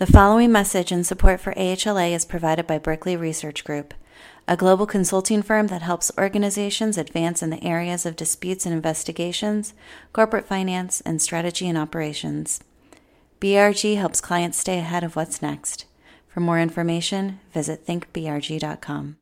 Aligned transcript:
The 0.00 0.06
following 0.06 0.50
message 0.50 0.92
and 0.92 1.06
support 1.06 1.40
for 1.40 1.52
AHLA 1.52 2.12
is 2.12 2.24
provided 2.24 2.66
by 2.66 2.78
Berkeley 2.78 3.18
Research 3.18 3.64
Group, 3.64 3.92
a 4.48 4.56
global 4.56 4.86
consulting 4.86 5.42
firm 5.42 5.66
that 5.66 5.82
helps 5.82 6.10
organizations 6.16 6.96
advance 6.96 7.42
in 7.42 7.50
the 7.50 7.62
areas 7.62 8.06
of 8.06 8.16
disputes 8.16 8.64
and 8.64 8.74
investigations, 8.74 9.74
corporate 10.14 10.46
finance, 10.46 11.02
and 11.02 11.20
strategy 11.20 11.68
and 11.68 11.76
operations. 11.76 12.64
BRG 13.42 13.98
helps 13.98 14.22
clients 14.22 14.56
stay 14.56 14.78
ahead 14.78 15.04
of 15.04 15.16
what's 15.16 15.42
next. 15.42 15.84
For 16.28 16.40
more 16.40 16.58
information, 16.58 17.38
visit 17.52 17.86
thinkbrg.com. 17.86 19.18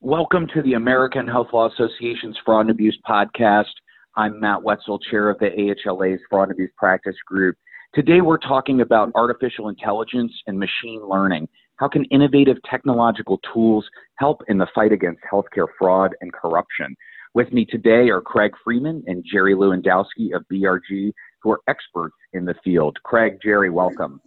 Welcome 0.00 0.46
to 0.54 0.62
the 0.62 0.74
American 0.74 1.26
Health 1.26 1.48
Law 1.52 1.68
Association's 1.72 2.38
Fraud 2.44 2.66
and 2.66 2.70
Abuse 2.70 2.98
Podcast. 3.04 3.74
I'm 4.14 4.38
Matt 4.38 4.62
Wetzel, 4.62 5.00
chair 5.00 5.28
of 5.28 5.40
the 5.40 5.50
AHLA's 5.50 6.20
Fraud 6.30 6.50
and 6.50 6.52
Abuse 6.52 6.70
Practice 6.78 7.16
Group. 7.26 7.56
Today, 7.96 8.20
we're 8.20 8.36
talking 8.36 8.82
about 8.82 9.10
artificial 9.14 9.70
intelligence 9.70 10.30
and 10.46 10.58
machine 10.58 11.00
learning. 11.08 11.48
How 11.76 11.88
can 11.88 12.04
innovative 12.10 12.58
technological 12.70 13.40
tools 13.54 13.86
help 14.16 14.42
in 14.48 14.58
the 14.58 14.66
fight 14.74 14.92
against 14.92 15.22
healthcare 15.32 15.66
fraud 15.78 16.14
and 16.20 16.30
corruption? 16.30 16.94
With 17.32 17.54
me 17.54 17.64
today 17.64 18.10
are 18.10 18.20
Craig 18.20 18.52
Freeman 18.62 19.02
and 19.06 19.24
Jerry 19.24 19.54
Lewandowski 19.54 20.36
of 20.36 20.44
BRG, 20.52 21.10
who 21.40 21.50
are 21.50 21.60
experts 21.68 22.14
in 22.34 22.44
the 22.44 22.54
field. 22.62 22.98
Craig, 23.02 23.38
Jerry, 23.42 23.70
welcome. 23.70 24.20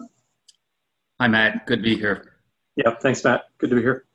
Hi, 1.21 1.27
Matt. 1.27 1.67
Good 1.67 1.83
to 1.83 1.83
be 1.83 1.95
here. 1.95 2.39
Yeah, 2.75 2.95
thanks, 2.99 3.23
Matt. 3.23 3.49
Good 3.59 3.69
to 3.69 3.75
be 3.75 3.83
here. 3.83 4.05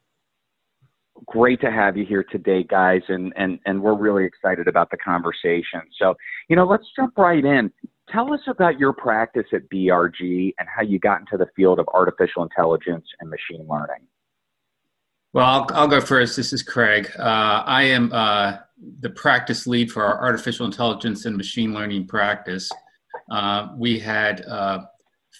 Great 1.27 1.61
to 1.61 1.71
have 1.71 1.96
you 1.96 2.05
here 2.05 2.24
today, 2.24 2.65
guys, 2.65 3.02
and, 3.07 3.33
and, 3.37 3.61
and 3.66 3.80
we're 3.80 3.95
really 3.95 4.24
excited 4.24 4.66
about 4.66 4.91
the 4.91 4.96
conversation. 4.96 5.83
So, 5.96 6.16
you 6.49 6.57
know, 6.57 6.65
let's 6.66 6.87
jump 6.96 7.16
right 7.16 7.45
in. 7.45 7.71
Tell 8.10 8.33
us 8.33 8.41
about 8.47 8.79
your 8.79 8.93
practice 8.93 9.47
at 9.52 9.69
BRG 9.71 10.55
and 10.59 10.69
how 10.74 10.83
you 10.83 10.99
got 10.99 11.21
into 11.21 11.37
the 11.37 11.49
field 11.57 11.79
of 11.79 11.88
artificial 11.95 12.43
intelligence 12.43 13.07
and 13.21 13.30
machine 13.30 13.66
learning. 13.69 14.07
Well, 15.33 15.46
I'll, 15.46 15.66
I'll 15.71 15.88
go 15.88 16.01
first. 16.01 16.37
This 16.37 16.52
is 16.52 16.63
Craig. 16.63 17.11
Uh, 17.19 17.65
I 17.66 17.83
am 17.85 18.13
uh, 18.13 18.59
the 19.01 19.11
practice 19.11 19.66
lead 19.66 19.91
for 19.91 20.05
our 20.05 20.21
artificial 20.21 20.66
intelligence 20.66 21.24
and 21.24 21.37
machine 21.37 21.74
learning 21.74 22.07
practice. 22.07 22.71
Uh, 23.30 23.69
we 23.77 23.99
had 23.99 24.43
uh, 24.43 24.80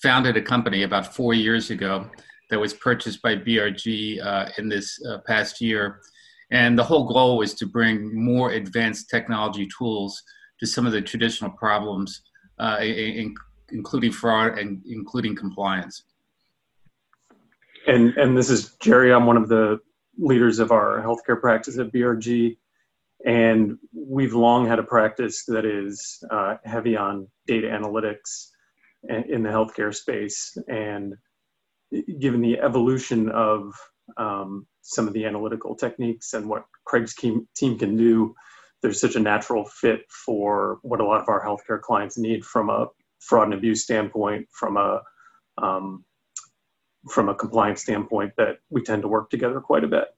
founded 0.03 0.37
a 0.37 0.43
company 0.43 0.83
about 0.83 1.15
four 1.15 1.34
years 1.34 1.71
ago 1.71 2.11
that 2.51 2.59
was 2.59 2.75
purchased 2.75 3.23
by 3.23 3.37
BRG 3.37 4.25
uh, 4.25 4.49
in 4.59 4.69
this 4.69 4.99
uh, 5.06 5.19
past 5.27 5.61
year. 5.61 6.01
And 6.51 6.78
the 6.78 6.84
whole 6.84 7.06
goal 7.06 7.39
was 7.39 7.55
to 7.55 7.67
bring 7.67 8.15
more 8.15 8.51
advanced 8.51 9.11
technology 9.11 9.69
tools 9.78 10.23
to 10.61 10.67
some 10.67 10.87
of 10.87 10.93
the 10.93 11.03
traditional 11.03 11.51
problems 11.51 12.23
uh, 12.58 12.78
in, 12.80 13.34
including 13.70 14.12
fraud 14.12 14.58
and 14.58 14.83
including 14.86 15.34
compliance. 15.34 16.05
And 17.86 18.16
and 18.16 18.36
this 18.36 18.50
is 18.50 18.74
Jerry. 18.80 19.12
I'm 19.12 19.27
one 19.27 19.36
of 19.36 19.48
the 19.48 19.80
leaders 20.16 20.58
of 20.58 20.70
our 20.70 21.02
healthcare 21.02 21.41
practice 21.41 21.78
at 21.78 21.92
BRG, 21.92 22.56
and 23.27 23.78
we've 23.92 24.34
long 24.34 24.66
had 24.66 24.78
a 24.78 24.82
practice 24.82 25.44
that 25.47 25.64
is 25.64 26.22
uh, 26.30 26.56
heavy 26.64 26.97
on 26.97 27.28
data 27.47 27.69
analytics 27.69 28.48
in 29.08 29.42
the 29.42 29.50
healthcare 29.50 29.94
space. 29.94 30.56
And 30.69 31.14
given 32.19 32.41
the 32.41 32.58
evolution 32.58 33.28
of 33.30 33.75
um, 34.16 34.66
some 34.82 35.06
of 35.06 35.14
the 35.14 35.25
analytical 35.25 35.75
techniques 35.75 36.34
and 36.34 36.48
what 36.48 36.64
Craig's 36.84 37.14
team, 37.14 37.47
team 37.56 37.78
can 37.78 37.97
do, 37.97 38.34
there's 38.85 39.01
such 39.01 39.17
a 39.17 39.21
natural 39.21 39.65
fit 39.65 40.05
for 40.11 40.78
what 40.83 41.00
a 41.00 41.05
lot 41.05 41.19
of 41.19 41.28
our 41.31 41.43
healthcare 41.43 41.81
clients 41.81 42.19
need 42.19 42.45
from 42.45 42.69
a 42.69 42.87
fraud 43.19 43.45
and 43.45 43.55
abuse 43.55 43.83
standpoint, 43.83 44.47
from 44.53 44.77
a 44.77 45.00
um, 45.56 46.05
from 47.09 47.31
a 47.31 47.34
compliance 47.34 47.81
standpoint, 47.81 48.34
that 48.37 48.59
we 48.69 48.83
tend 48.83 49.00
to 49.00 49.09
work 49.09 49.31
together 49.31 49.59
quite 49.59 49.84
a 49.84 49.89
bit. 49.89 50.09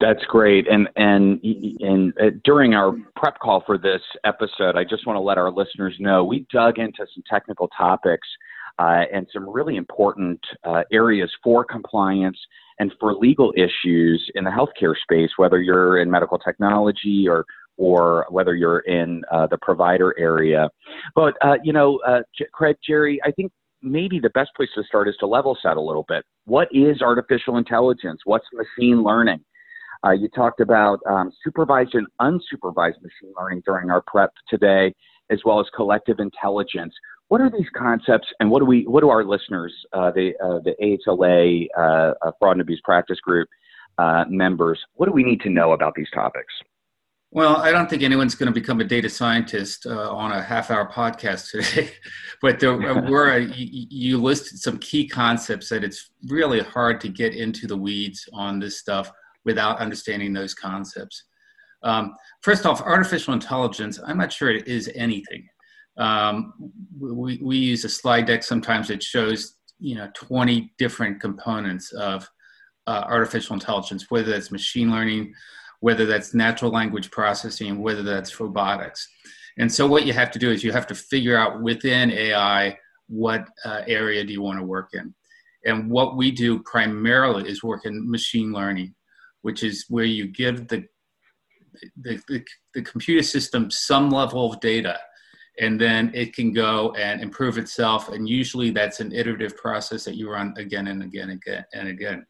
That's 0.00 0.24
great. 0.30 0.66
And 0.66 0.88
and 0.96 1.44
and 1.80 2.14
during 2.42 2.72
our 2.72 2.96
prep 3.16 3.38
call 3.38 3.62
for 3.66 3.76
this 3.76 4.00
episode, 4.24 4.76
I 4.76 4.84
just 4.84 5.06
want 5.06 5.18
to 5.18 5.20
let 5.20 5.36
our 5.36 5.50
listeners 5.50 5.94
know 5.98 6.24
we 6.24 6.46
dug 6.50 6.78
into 6.78 7.06
some 7.14 7.22
technical 7.28 7.68
topics 7.76 8.26
uh, 8.80 9.04
and 9.12 9.26
some 9.32 9.48
really 9.48 9.76
important 9.76 10.40
uh, 10.64 10.82
areas 10.90 11.30
for 11.44 11.64
compliance 11.64 12.38
and 12.78 12.90
for 12.98 13.14
legal 13.14 13.52
issues 13.54 14.26
in 14.34 14.42
the 14.44 14.50
healthcare 14.50 14.94
space, 15.02 15.30
whether 15.36 15.60
you're 15.60 16.00
in 16.00 16.10
medical 16.10 16.38
technology 16.38 17.26
or 17.28 17.44
or 17.76 18.26
whether 18.30 18.54
you're 18.54 18.80
in 18.80 19.22
uh, 19.32 19.46
the 19.46 19.58
provider 19.62 20.14
area. 20.18 20.68
But 21.14 21.34
uh, 21.42 21.56
you 21.62 21.72
know, 21.72 22.00
uh, 22.06 22.20
J- 22.36 22.46
Craig, 22.52 22.76
Jerry, 22.86 23.20
I 23.24 23.30
think 23.30 23.52
maybe 23.82 24.18
the 24.18 24.30
best 24.30 24.50
place 24.56 24.68
to 24.74 24.82
start 24.84 25.08
is 25.08 25.16
to 25.20 25.26
level 25.26 25.56
set 25.62 25.76
a 25.76 25.80
little 25.80 26.04
bit. 26.08 26.24
What 26.46 26.68
is 26.72 27.02
artificial 27.02 27.58
intelligence? 27.58 28.20
What's 28.24 28.46
machine 28.52 29.02
learning? 29.02 29.40
Uh, 30.04 30.12
you 30.12 30.28
talked 30.34 30.60
about 30.60 31.00
um, 31.08 31.30
supervised 31.44 31.94
and 31.94 32.06
unsupervised 32.20 33.02
machine 33.02 33.34
learning 33.38 33.62
during 33.66 33.90
our 33.90 34.02
prep 34.06 34.32
today, 34.48 34.94
as 35.30 35.40
well 35.44 35.60
as 35.60 35.66
collective 35.76 36.18
intelligence. 36.18 36.94
What 37.30 37.40
are 37.40 37.48
these 37.48 37.68
concepts, 37.76 38.26
and 38.40 38.50
what 38.50 38.58
do 38.58 38.64
we, 38.64 38.88
what 38.88 39.02
do 39.02 39.08
our 39.08 39.22
listeners, 39.22 39.72
uh, 39.92 40.10
the 40.10 40.32
uh, 40.42 40.58
the 40.64 40.74
AHLA 40.82 41.68
uh, 41.78 42.14
uh, 42.26 42.32
Fraud 42.40 42.56
and 42.56 42.60
Abuse 42.60 42.80
Practice 42.82 43.20
Group 43.20 43.48
uh, 43.98 44.24
members, 44.28 44.80
what 44.94 45.06
do 45.06 45.12
we 45.12 45.22
need 45.22 45.40
to 45.42 45.48
know 45.48 45.70
about 45.70 45.94
these 45.94 46.10
topics? 46.12 46.52
Well, 47.30 47.58
I 47.58 47.70
don't 47.70 47.88
think 47.88 48.02
anyone's 48.02 48.34
going 48.34 48.52
to 48.52 48.60
become 48.60 48.80
a 48.80 48.84
data 48.84 49.08
scientist 49.08 49.86
uh, 49.86 50.12
on 50.12 50.32
a 50.32 50.42
half-hour 50.42 50.90
podcast 50.90 51.50
today, 51.72 51.92
but 52.42 52.58
there 52.58 52.76
were 52.76 53.38
you, 53.38 53.86
you 53.88 54.20
listed 54.20 54.58
some 54.58 54.78
key 54.78 55.06
concepts 55.06 55.68
that 55.68 55.84
it's 55.84 56.10
really 56.26 56.58
hard 56.58 57.00
to 57.02 57.08
get 57.08 57.36
into 57.36 57.68
the 57.68 57.76
weeds 57.76 58.28
on 58.32 58.58
this 58.58 58.80
stuff 58.80 59.12
without 59.44 59.78
understanding 59.78 60.32
those 60.32 60.52
concepts. 60.52 61.22
Um, 61.84 62.16
first 62.40 62.66
off, 62.66 62.82
artificial 62.82 63.34
intelligence, 63.34 64.00
I'm 64.04 64.18
not 64.18 64.32
sure 64.32 64.50
it 64.50 64.66
is 64.66 64.90
anything. 64.96 65.48
Um, 65.98 66.54
we, 66.98 67.38
we 67.42 67.56
use 67.56 67.84
a 67.84 67.88
slide 67.88 68.26
deck 68.26 68.42
sometimes 68.42 68.88
that 68.88 69.02
shows 69.02 69.56
you 69.78 69.96
know 69.96 70.08
20 70.14 70.72
different 70.78 71.20
components 71.20 71.92
of 71.92 72.28
uh, 72.86 73.04
artificial 73.06 73.54
intelligence, 73.54 74.06
whether 74.08 74.30
that's 74.30 74.50
machine 74.50 74.90
learning, 74.90 75.32
whether 75.80 76.06
that's 76.06 76.34
natural 76.34 76.70
language 76.70 77.10
processing, 77.10 77.80
whether 77.80 78.02
that's 78.02 78.38
robotics. 78.40 79.08
And 79.58 79.70
so 79.70 79.86
what 79.86 80.06
you 80.06 80.12
have 80.12 80.30
to 80.32 80.38
do 80.38 80.50
is 80.50 80.64
you 80.64 80.72
have 80.72 80.86
to 80.88 80.94
figure 80.94 81.36
out 81.36 81.62
within 81.62 82.10
AI 82.10 82.78
what 83.08 83.48
uh, 83.64 83.82
area 83.86 84.24
do 84.24 84.32
you 84.32 84.42
want 84.42 84.58
to 84.58 84.64
work 84.64 84.90
in. 84.92 85.14
And 85.66 85.90
what 85.90 86.16
we 86.16 86.30
do 86.30 86.60
primarily 86.60 87.48
is 87.48 87.62
work 87.62 87.84
in 87.84 88.10
machine 88.10 88.52
learning, 88.52 88.94
which 89.42 89.62
is 89.62 89.84
where 89.88 90.04
you 90.04 90.28
give 90.28 90.68
the 90.68 90.84
the, 92.02 92.20
the, 92.28 92.44
the 92.74 92.82
computer 92.82 93.22
system 93.22 93.70
some 93.70 94.10
level 94.10 94.52
of 94.52 94.60
data 94.60 94.98
and 95.58 95.80
then 95.80 96.10
it 96.14 96.34
can 96.34 96.52
go 96.52 96.92
and 96.92 97.20
improve 97.20 97.58
itself. 97.58 98.08
And 98.08 98.28
usually 98.28 98.70
that's 98.70 99.00
an 99.00 99.12
iterative 99.12 99.56
process 99.56 100.04
that 100.04 100.16
you 100.16 100.30
run 100.30 100.54
again 100.56 100.88
and 100.88 101.02
again, 101.02 101.30
and 101.30 101.40
again 101.42 101.64
and 101.74 101.88
again. 101.88 102.26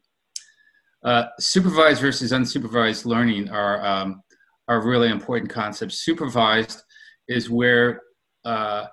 Uh, 1.03 1.25
supervised 1.39 2.01
versus 2.01 2.31
unsupervised 2.31 3.05
learning 3.05 3.49
are 3.49 3.83
um, 3.85 4.21
are 4.67 4.85
really 4.85 5.09
important 5.09 5.49
concepts. 5.49 5.99
Supervised 5.99 6.83
is 7.27 7.49
where 7.49 8.01
uh, 8.45 8.85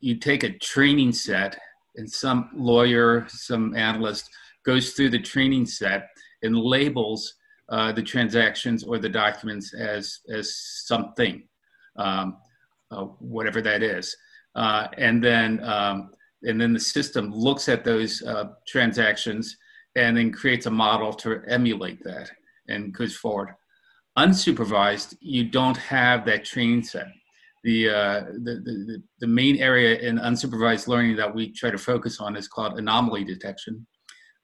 you 0.00 0.16
take 0.16 0.42
a 0.42 0.58
training 0.58 1.12
set, 1.12 1.58
and 1.96 2.10
some 2.10 2.50
lawyer, 2.54 3.26
some 3.28 3.74
analyst 3.74 4.28
goes 4.66 4.92
through 4.92 5.10
the 5.10 5.18
training 5.18 5.66
set 5.66 6.08
and 6.42 6.56
labels 6.56 7.34
uh, 7.70 7.92
the 7.92 8.02
transactions 8.02 8.84
or 8.84 8.98
the 8.98 9.08
documents 9.08 9.72
as 9.72 10.20
as 10.30 10.54
something. 10.86 11.42
Um, 11.96 12.36
uh, 12.90 13.04
whatever 13.18 13.60
that 13.60 13.82
is. 13.82 14.16
Uh, 14.54 14.88
and 14.98 15.22
then 15.22 15.62
um, 15.62 16.10
and 16.42 16.60
then 16.60 16.72
the 16.72 16.80
system 16.80 17.32
looks 17.32 17.68
at 17.68 17.84
those 17.84 18.22
uh, 18.22 18.44
transactions 18.66 19.56
and 19.96 20.16
then 20.16 20.32
creates 20.32 20.66
a 20.66 20.70
model 20.70 21.12
to 21.12 21.42
emulate 21.48 22.02
that 22.04 22.30
and 22.68 22.94
goes 22.94 23.16
forward. 23.16 23.54
Unsupervised, 24.18 25.16
you 25.20 25.44
don't 25.44 25.76
have 25.76 26.24
that 26.24 26.44
training 26.44 26.82
set. 26.82 27.08
The, 27.62 27.90
uh, 27.90 28.20
the, 28.32 28.62
the, 28.64 29.02
the 29.20 29.26
main 29.26 29.58
area 29.58 29.98
in 29.98 30.18
unsupervised 30.18 30.88
learning 30.88 31.16
that 31.16 31.34
we 31.34 31.52
try 31.52 31.70
to 31.70 31.76
focus 31.76 32.18
on 32.18 32.34
is 32.36 32.48
called 32.48 32.78
anomaly 32.78 33.24
detection, 33.24 33.86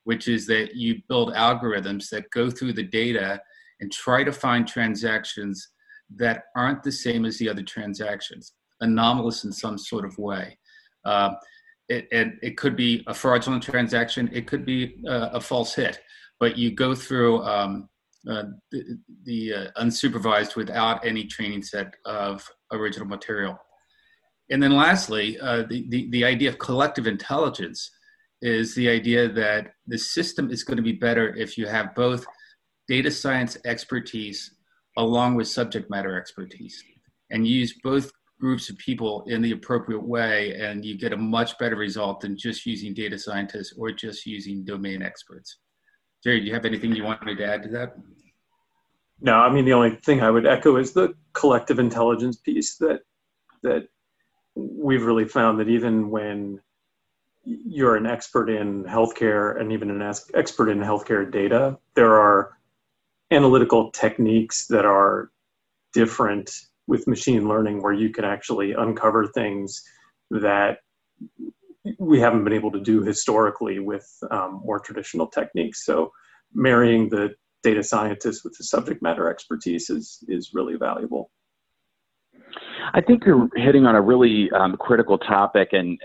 which 0.04 0.28
is 0.28 0.46
that 0.49 0.75
you 0.75 1.00
build 1.08 1.32
algorithms 1.32 2.10
that 2.10 2.31
go 2.31 2.50
through 2.50 2.75
the 2.75 2.82
data 2.82 3.40
and 3.81 3.90
try 3.90 4.22
to 4.22 4.32
find 4.32 4.69
transactions 4.69 5.70
that 6.14 6.44
aren't 6.56 6.82
the 6.82 6.92
same 6.92 7.24
as 7.24 7.38
the 7.38 7.48
other 7.48 7.62
transactions, 7.62 8.52
anomalous 8.80 9.44
in 9.44 9.52
some 9.52 9.78
sort 9.78 10.04
of 10.04 10.16
way. 10.18 10.58
Uh, 11.04 11.34
it, 11.88 12.06
it, 12.42 12.56
could 12.56 12.76
be 12.76 13.04
a 13.06 13.14
fraudulent 13.14 13.62
transaction, 13.62 14.28
it 14.32 14.46
could 14.46 14.64
be 14.64 15.02
a, 15.06 15.30
a 15.34 15.40
false 15.40 15.74
hit, 15.74 16.00
but 16.40 16.58
you 16.58 16.72
go 16.72 16.94
through 16.94 17.42
um, 17.44 17.88
uh, 18.28 18.44
the, 18.72 18.98
the 19.24 19.54
uh, 19.54 19.82
unsupervised 19.82 20.56
without 20.56 21.04
any 21.06 21.24
training 21.24 21.62
set 21.62 21.94
of 22.04 22.44
original 22.72 23.06
material. 23.06 23.56
and 24.50 24.60
then 24.60 24.72
lastly, 24.72 25.38
uh, 25.38 25.62
the, 25.68 25.86
the, 25.90 26.10
the 26.10 26.24
idea 26.24 26.48
of 26.48 26.58
collective 26.58 27.06
intelligence 27.06 27.90
is 28.42 28.74
the 28.74 28.88
idea 28.88 29.28
that 29.28 29.68
the 29.86 29.98
system 29.98 30.50
is 30.50 30.64
going 30.64 30.76
to 30.76 30.82
be 30.82 30.92
better 30.92 31.34
if 31.36 31.56
you 31.56 31.66
have 31.66 31.94
both 31.94 32.26
data 32.88 33.10
science 33.10 33.56
expertise 33.64 34.55
along 34.96 35.34
with 35.34 35.48
subject 35.48 35.90
matter 35.90 36.19
expertise 36.19 36.82
and 37.31 37.46
use 37.46 37.75
both 37.82 38.10
groups 38.38 38.69
of 38.69 38.76
people 38.78 39.25
in 39.28 39.40
the 39.40 39.52
appropriate 39.52 40.02
way 40.02 40.54
and 40.60 40.84
you 40.84 40.96
get 40.96 41.12
a 41.12 41.16
much 41.16 41.58
better 41.58 41.76
result 41.76 42.20
than 42.20 42.37
just 42.37 42.66
using 42.66 42.93
data 42.93 43.19
scientists 43.19 43.75
or 43.78 43.90
just 43.90 44.26
using 44.26 44.64
domain 44.64 45.02
experts. 45.02 45.58
Jerry, 46.22 46.40
do 46.40 46.46
you 46.46 46.54
have 46.54 46.64
anything 46.64 46.94
you 46.94 47.04
wanted 47.04 47.37
to 47.37 47.44
add 47.44 47.62
to 47.62 47.69
that? 47.70 47.96
No, 49.20 49.34
I 49.34 49.50
mean 49.50 49.64
the 49.64 49.72
only 49.72 49.96
thing 49.96 50.22
I 50.22 50.31
would 50.31 50.46
echo 50.46 50.76
is 50.76 50.93
the 50.93 51.14
collective 51.32 51.78
intelligence 51.78 52.37
piece 52.37 52.76
that 52.76 53.00
that 53.62 53.88
we've 54.54 55.04
really 55.04 55.25
found 55.25 55.58
that 55.60 55.69
even 55.69 56.10
when 56.10 56.60
you're 57.44 57.96
an 57.96 58.06
expert 58.06 58.50
in 58.50 58.84
healthcare 58.84 59.58
and 59.60 59.72
even 59.72 59.90
an 59.90 60.02
expert 60.34 60.69
in 60.69 60.78
healthcare 60.81 61.31
data, 61.31 61.78
there 61.94 62.14
are 62.14 62.55
analytical 63.31 63.90
techniques 63.90 64.67
that 64.69 64.84
are 64.84 65.31
different 65.93 66.50
with 66.87 67.06
machine 67.08 67.49
learning 67.49 67.82
where 67.82 67.93
you 67.93 68.11
can 68.11 68.25
actually 68.25 68.73
uncover 68.73 69.26
things 69.26 69.82
that 70.31 70.78
we 71.99 72.20
haven't 72.20 72.44
been 72.44 72.52
able 72.52 72.70
to 72.70 72.81
do 72.81 73.02
historically 73.02 73.78
with 73.78 74.08
um, 74.31 74.61
more 74.64 74.78
traditional 74.81 75.26
techniques. 75.26 75.84
So 75.84 76.12
marrying 76.52 77.08
the 77.08 77.34
data 77.62 77.82
scientists 77.82 78.44
with 78.44 78.56
the 78.56 78.64
subject 78.64 79.02
matter 79.02 79.28
expertise 79.28 79.90
is, 79.90 80.23
is 80.28 80.50
really 80.52 80.76
valuable. 80.76 81.31
I 82.94 83.00
think 83.00 83.25
you're 83.25 83.49
hitting 83.56 83.87
on 83.87 83.96
a 83.96 84.00
really 84.00 84.50
um, 84.52 84.76
critical 84.78 85.19
topic, 85.19 85.70
and 85.73 85.99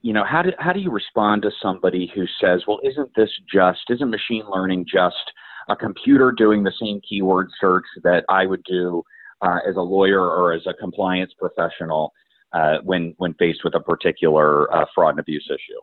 you 0.00 0.12
know 0.12 0.24
how 0.24 0.42
do 0.42 0.50
how 0.58 0.72
do 0.72 0.78
you 0.78 0.90
respond 0.90 1.42
to 1.42 1.50
somebody 1.60 2.10
who 2.14 2.24
says, 2.40 2.62
"Well, 2.66 2.78
isn't 2.84 3.10
this 3.16 3.30
just 3.52 3.80
isn't 3.88 4.08
machine 4.08 4.44
learning 4.48 4.86
just 4.90 5.32
a 5.68 5.76
computer 5.76 6.32
doing 6.32 6.62
the 6.62 6.72
same 6.80 7.00
keyword 7.08 7.50
search 7.60 7.84
that 8.02 8.24
I 8.28 8.46
would 8.46 8.62
do 8.64 9.02
uh, 9.42 9.58
as 9.68 9.76
a 9.76 9.80
lawyer 9.80 10.20
or 10.20 10.52
as 10.52 10.62
a 10.66 10.74
compliance 10.74 11.32
professional 11.38 12.12
uh, 12.52 12.78
when 12.82 13.14
when 13.18 13.34
faced 13.34 13.64
with 13.64 13.74
a 13.74 13.80
particular 13.80 14.72
uh, 14.74 14.84
fraud 14.94 15.10
and 15.10 15.20
abuse 15.20 15.46
issue? 15.50 15.80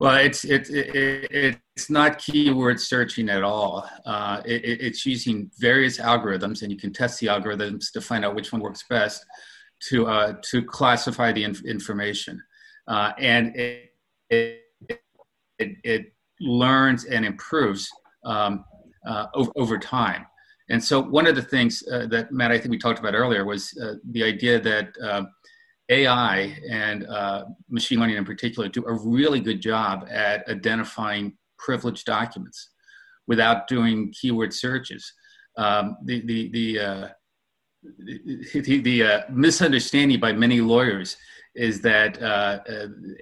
Well, 0.00 0.16
it's 0.16 0.44
it, 0.44 0.68
it, 0.70 1.60
it's 1.76 1.90
not 1.90 2.18
keyword 2.18 2.80
searching 2.80 3.28
at 3.28 3.42
all. 3.42 3.88
Uh, 4.04 4.42
it, 4.44 4.64
it's 4.64 5.06
using 5.06 5.50
various 5.58 5.98
algorithms, 5.98 6.62
and 6.62 6.70
you 6.70 6.78
can 6.78 6.92
test 6.92 7.20
the 7.20 7.28
algorithms 7.28 7.92
to 7.92 8.00
find 8.00 8.24
out 8.24 8.34
which 8.34 8.52
one 8.52 8.60
works 8.60 8.84
best 8.88 9.24
to 9.88 10.06
uh, 10.06 10.34
to 10.50 10.62
classify 10.62 11.32
the 11.32 11.44
inf- 11.44 11.64
information, 11.64 12.42
uh, 12.88 13.12
and 13.18 13.54
it, 13.56 13.92
it, 14.30 14.62
it 15.58 16.12
learns 16.40 17.04
and 17.04 17.24
improves 17.24 17.88
um, 18.24 18.64
over, 19.34 19.50
over 19.56 19.78
time. 19.78 20.26
And 20.70 20.82
so, 20.82 21.00
one 21.00 21.26
of 21.26 21.36
the 21.36 21.42
things 21.42 21.82
uh, 21.92 22.06
that 22.06 22.32
Matt, 22.32 22.50
I 22.50 22.58
think 22.58 22.70
we 22.70 22.78
talked 22.78 22.98
about 22.98 23.14
earlier, 23.14 23.44
was 23.44 23.76
uh, 23.82 23.94
the 24.10 24.24
idea 24.24 24.58
that 24.60 24.88
uh, 25.02 25.24
AI 25.90 26.56
and 26.70 27.06
uh, 27.06 27.44
machine 27.68 28.00
learning 28.00 28.16
in 28.16 28.24
particular 28.24 28.68
do 28.68 28.84
a 28.86 28.92
really 28.92 29.40
good 29.40 29.60
job 29.60 30.06
at 30.10 30.48
identifying 30.48 31.36
privileged 31.58 32.06
documents 32.06 32.70
without 33.26 33.68
doing 33.68 34.12
keyword 34.18 34.54
searches. 34.54 35.12
Um, 35.58 35.98
the 36.04 36.22
the 36.24 36.50
the, 36.52 36.80
uh, 36.80 37.08
the, 38.54 38.80
the 38.80 39.02
uh, 39.02 39.20
misunderstanding 39.30 40.18
by 40.18 40.32
many 40.32 40.62
lawyers 40.62 41.18
is 41.54 41.82
that 41.82 42.16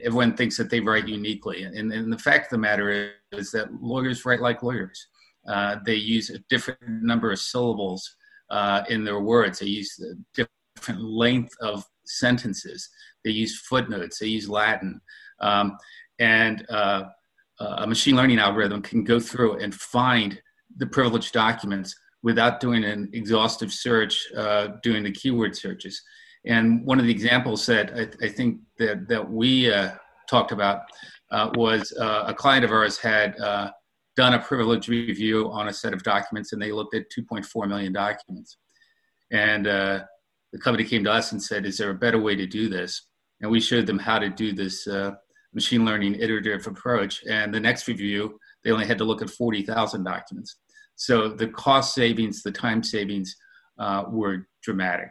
everyone 0.03 0.37
thinks 0.37 0.57
that 0.57 0.71
they 0.71 0.81
write 0.81 1.09
uniquely, 1.09 1.65
and, 1.65 1.93
and 1.93 2.13
the 2.13 2.19
fact 2.19 2.47
of 2.47 2.51
the 2.51 2.59
matter 2.59 3.15
is 3.33 3.51
that 3.53 3.83
lawyers 3.83 4.25
write 4.25 4.41
like 4.41 4.63
lawyers. 4.63 5.09
Uh, 5.49 5.77
they 5.85 5.95
use 5.95 6.31
a 6.31 6.39
different 6.49 6.81
number 7.03 7.33
of 7.33 7.39
syllables 7.39 8.17
uh, 8.51 8.83
in 8.89 9.05
their 9.05 9.21
words. 9.21 9.59
They 9.59 9.67
use 9.67 10.01
different 10.35 11.03
length 11.03 11.55
of 11.61 11.85
sentences. 12.05 12.89
They 13.25 13.31
use 13.31 13.61
footnotes. 13.61 14.19
They 14.19 14.27
use 14.27 14.49
Latin. 14.49 15.01
Um, 15.41 15.77
and 16.19 16.65
uh, 16.69 17.05
a 17.59 17.87
machine 17.87 18.17
learning 18.17 18.39
algorithm 18.39 18.83
can 18.83 19.05
go 19.05 19.19
through 19.19 19.59
and 19.59 19.75
find 19.75 20.41
the 20.77 20.87
privileged 20.87 21.33
documents 21.33 21.95
without 22.23 22.61
doing 22.61 22.85
an 22.85 23.11
exhaustive 23.13 23.73
search, 23.73 24.27
uh, 24.37 24.69
doing 24.83 25.03
the 25.03 25.11
keyword 25.11 25.57
searches. 25.57 26.01
And 26.45 26.85
one 26.85 26.99
of 26.99 27.07
the 27.07 27.11
examples 27.11 27.67
that 27.67 27.93
I, 27.95 28.27
I 28.27 28.29
think 28.29 28.61
that, 28.79 29.09
that 29.09 29.29
we 29.29 29.73
uh, 29.73 29.93
talked 30.29 30.53
about 30.53 30.83
was 31.55 31.93
a 31.99 32.35
client 32.35 32.65
of 32.65 32.71
ours 32.71 32.99
had 32.99 33.37
done 34.17 34.35
a 34.35 34.39
privilege 34.39 34.89
review 34.89 35.51
on 35.51 35.69
a 35.69 35.73
set 35.73 35.93
of 35.93 36.03
documents 36.03 36.53
and 36.53 36.61
they 36.61 36.73
looked 36.73 36.95
at 36.95 37.11
2.4 37.11 37.69
million 37.69 37.93
documents. 37.93 38.59
And 39.31 39.67
uh, 39.67 40.01
the 40.53 40.59
company 40.59 40.85
came 40.87 41.05
to 41.05 41.13
us 41.13 41.33
and 41.33 41.43
said, 41.43 41.65
Is 41.65 41.79
there 41.79 41.91
a 41.91 41.95
better 41.95 42.21
way 42.21 42.37
to 42.37 42.47
do 42.47 42.69
this? 42.69 43.07
And 43.41 43.51
we 43.51 43.61
showed 43.61 43.87
them 43.87 43.99
how 43.99 44.19
to 44.19 44.29
do 44.29 44.53
this 44.53 44.87
uh, 44.87 45.13
machine 45.55 45.85
learning 45.85 46.17
iterative 46.17 46.67
approach. 46.67 47.25
And 47.29 47.53
the 47.53 47.61
next 47.61 47.89
review, 47.89 48.39
they 48.63 48.71
only 48.71 48.87
had 48.87 48.99
to 48.99 49.05
look 49.05 49.23
at 49.23 49.31
40,000 49.31 50.05
documents. 50.05 50.57
So 50.97 51.29
the 51.29 51.49
cost 51.49 51.95
savings, 51.95 52.43
the 52.43 52.53
time 52.53 52.83
savings 52.83 53.35
uh, 53.79 54.05
were 54.09 54.47
dramatic. 54.63 55.11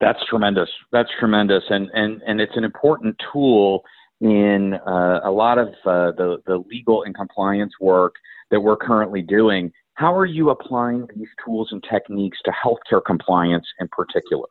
That's 0.00 0.20
tremendous. 0.28 0.68
That's 0.92 1.08
tremendous. 1.18 1.64
And, 1.70 1.88
and, 1.94 2.22
and 2.26 2.40
it's 2.40 2.56
an 2.56 2.64
important 2.64 3.16
tool 3.32 3.82
in 4.20 4.74
uh, 4.74 5.20
a 5.24 5.30
lot 5.30 5.58
of 5.58 5.68
uh, 5.86 6.12
the, 6.12 6.38
the 6.46 6.58
legal 6.68 7.04
and 7.04 7.14
compliance 7.14 7.72
work 7.80 8.14
that 8.50 8.60
we're 8.60 8.76
currently 8.76 9.22
doing. 9.22 9.70
How 9.94 10.14
are 10.14 10.26
you 10.26 10.50
applying 10.50 11.06
these 11.14 11.28
tools 11.44 11.68
and 11.72 11.84
techniques 11.88 12.38
to 12.44 12.52
healthcare 12.52 13.04
compliance 13.04 13.66
in 13.80 13.88
particular? 13.88 14.48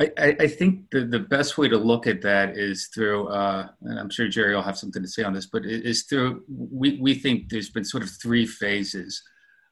I, 0.00 0.36
I 0.38 0.46
think 0.46 0.90
the, 0.92 1.04
the 1.04 1.18
best 1.18 1.58
way 1.58 1.68
to 1.68 1.76
look 1.76 2.06
at 2.06 2.22
that 2.22 2.56
is 2.56 2.88
through, 2.94 3.28
uh, 3.28 3.66
and 3.82 3.98
I'm 3.98 4.10
sure 4.10 4.28
Jerry 4.28 4.54
will 4.54 4.62
have 4.62 4.78
something 4.78 5.02
to 5.02 5.08
say 5.08 5.24
on 5.24 5.32
this, 5.32 5.46
but 5.46 5.64
is 5.64 6.04
through, 6.04 6.44
we, 6.48 6.98
we 7.00 7.14
think 7.14 7.48
there's 7.48 7.70
been 7.70 7.84
sort 7.84 8.04
of 8.04 8.10
three 8.10 8.46
phases 8.46 9.20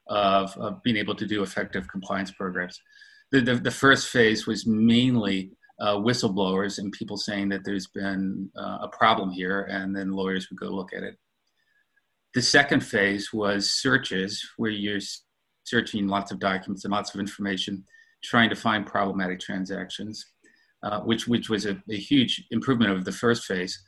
of, 0.07 0.55
of 0.57 0.83
being 0.83 0.97
able 0.97 1.15
to 1.15 1.25
do 1.25 1.43
effective 1.43 1.87
compliance 1.87 2.31
programs. 2.31 2.77
The, 3.31 3.39
the, 3.39 3.55
the 3.55 3.71
first 3.71 4.09
phase 4.09 4.45
was 4.45 4.67
mainly 4.67 5.51
uh, 5.79 5.95
whistleblowers 5.95 6.79
and 6.79 6.91
people 6.91 7.17
saying 7.17 7.49
that 7.49 7.63
there's 7.63 7.87
been 7.87 8.49
uh, 8.57 8.79
a 8.81 8.89
problem 8.89 9.29
here, 9.31 9.61
and 9.63 9.95
then 9.95 10.11
lawyers 10.11 10.49
would 10.49 10.59
go 10.59 10.67
look 10.67 10.93
at 10.93 11.03
it. 11.03 11.17
The 12.33 12.41
second 12.41 12.81
phase 12.81 13.31
was 13.31 13.71
searches, 13.71 14.43
where 14.57 14.71
you're 14.71 14.99
searching 15.63 16.07
lots 16.07 16.31
of 16.31 16.39
documents 16.39 16.83
and 16.85 16.91
lots 16.91 17.13
of 17.13 17.19
information, 17.19 17.83
trying 18.23 18.49
to 18.49 18.55
find 18.55 18.85
problematic 18.85 19.39
transactions, 19.39 20.25
uh, 20.83 21.01
which 21.01 21.27
which 21.27 21.49
was 21.49 21.65
a, 21.65 21.81
a, 21.89 21.97
huge 21.97 22.45
improvement 22.51 22.91
over 22.91 23.03
the 23.03 23.11
first 23.11 23.45
phase. 23.45 23.79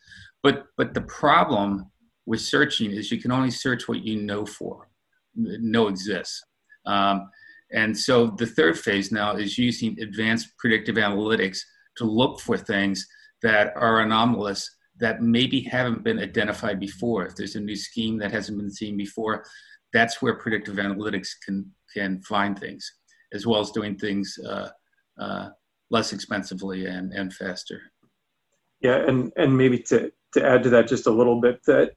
But 0.44 0.66
but 0.78 0.94
the 0.94 1.02
problem 1.02 1.92
with 2.26 2.42
searching 2.42 2.92
is 2.92 3.12
you 3.12 3.22
can 3.22 3.32
only 3.32 3.52
search 3.52 3.88
what 3.88 4.04
you 4.04 4.22
know 4.22 4.46
for, 4.46 4.90
know 5.36 5.88
exists. 5.88 6.44
Um, 6.86 7.30
and 7.72 7.98
so 7.98 8.28
the 8.28 8.46
third 8.46 8.78
phase 8.80 9.12
now 9.12 9.36
is 9.36 9.58
using 9.58 10.00
advanced 10.02 10.58
predictive 10.58 10.96
analytics 10.96 11.60
to 12.00 12.06
look 12.06 12.40
for 12.42 12.58
things 12.58 13.08
that 13.42 13.74
are 13.76 14.02
anomalous 14.02 14.70
that 15.00 15.22
maybe 15.22 15.62
haven't 15.62 16.04
been 16.04 16.20
identified 16.20 16.80
before. 16.80 17.26
If 17.26 17.36
there's 17.36 17.56
a 17.56 17.62
new 17.62 17.76
scheme 17.76 18.18
that 18.20 18.32
hasn't 18.32 18.58
been 18.58 18.72
seen 18.72 18.98
before, 18.98 19.46
that's 19.94 20.22
where 20.22 20.36
predictive 20.36 20.76
analytics 20.76 21.30
can 21.46 21.72
can 21.94 22.22
find 22.22 22.58
things, 22.58 22.92
as 23.34 23.46
well 23.48 23.62
as 23.62 23.72
doing 23.72 23.98
things 23.98 24.38
uh, 24.46 24.70
uh, 25.20 25.50
less 25.90 26.14
expensively 26.14 26.86
and, 26.86 27.14
and 27.14 27.34
faster. 27.34 27.82
Yeah, 28.82 28.98
and 29.08 29.32
and 29.38 29.58
maybe 29.58 29.80
to 29.90 30.12
to 30.34 30.46
add 30.46 30.64
to 30.64 30.70
that 30.72 30.88
just 30.88 31.08
a 31.08 31.12
little 31.12 31.42
bit 31.42 31.62
that 31.66 31.94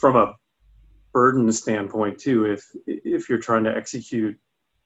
from 0.00 0.16
a 0.16 0.34
burden 1.12 1.52
standpoint 1.52 2.18
too, 2.18 2.46
if 2.46 2.64
if 2.86 3.28
you're 3.28 3.38
trying 3.38 3.64
to 3.64 3.76
execute 3.76 4.36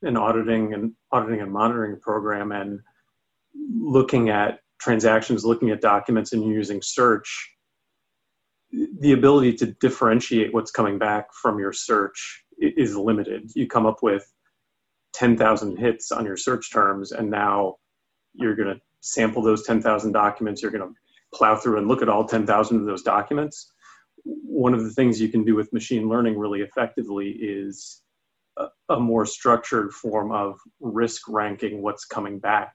an 0.02 0.16
auditing 0.16 0.74
and 0.74 0.92
auditing 1.12 1.40
and 1.40 1.52
monitoring 1.52 1.98
program 2.00 2.52
and 2.52 2.80
looking 3.78 4.30
at 4.30 4.60
transactions, 4.80 5.44
looking 5.44 5.70
at 5.70 5.80
documents, 5.80 6.32
and 6.32 6.44
using 6.44 6.82
search, 6.82 7.52
the 9.00 9.12
ability 9.12 9.54
to 9.54 9.66
differentiate 9.80 10.52
what's 10.52 10.70
coming 10.70 10.98
back 10.98 11.28
from 11.34 11.58
your 11.58 11.72
search 11.72 12.44
is 12.58 12.96
limited. 12.96 13.50
You 13.54 13.66
come 13.66 13.86
up 13.86 14.02
with 14.02 14.30
10,000 15.14 15.76
hits 15.76 16.12
on 16.12 16.26
your 16.26 16.36
search 16.36 16.72
terms, 16.72 17.12
and 17.12 17.30
now 17.30 17.76
you're 18.34 18.56
going 18.56 18.74
to 18.74 18.80
sample 19.00 19.42
those 19.42 19.64
10,000 19.64 20.12
documents. 20.12 20.62
You're 20.62 20.72
going 20.72 20.88
to 20.88 20.94
plow 21.34 21.56
through 21.56 21.78
and 21.78 21.88
look 21.88 22.02
at 22.02 22.08
all 22.08 22.24
10,000 22.26 22.80
of 22.80 22.86
those 22.86 23.02
documents. 23.02 23.72
One 24.24 24.74
of 24.74 24.84
the 24.84 24.90
things 24.90 25.20
you 25.20 25.28
can 25.28 25.44
do 25.44 25.54
with 25.54 25.72
machine 25.72 26.08
learning 26.08 26.38
really 26.38 26.60
effectively 26.60 27.30
is 27.30 28.02
a, 28.56 28.66
a 28.88 29.00
more 29.00 29.24
structured 29.24 29.92
form 29.92 30.32
of 30.32 30.58
risk 30.80 31.22
ranking 31.28 31.82
what's 31.82 32.04
coming 32.04 32.38
back 32.38 32.72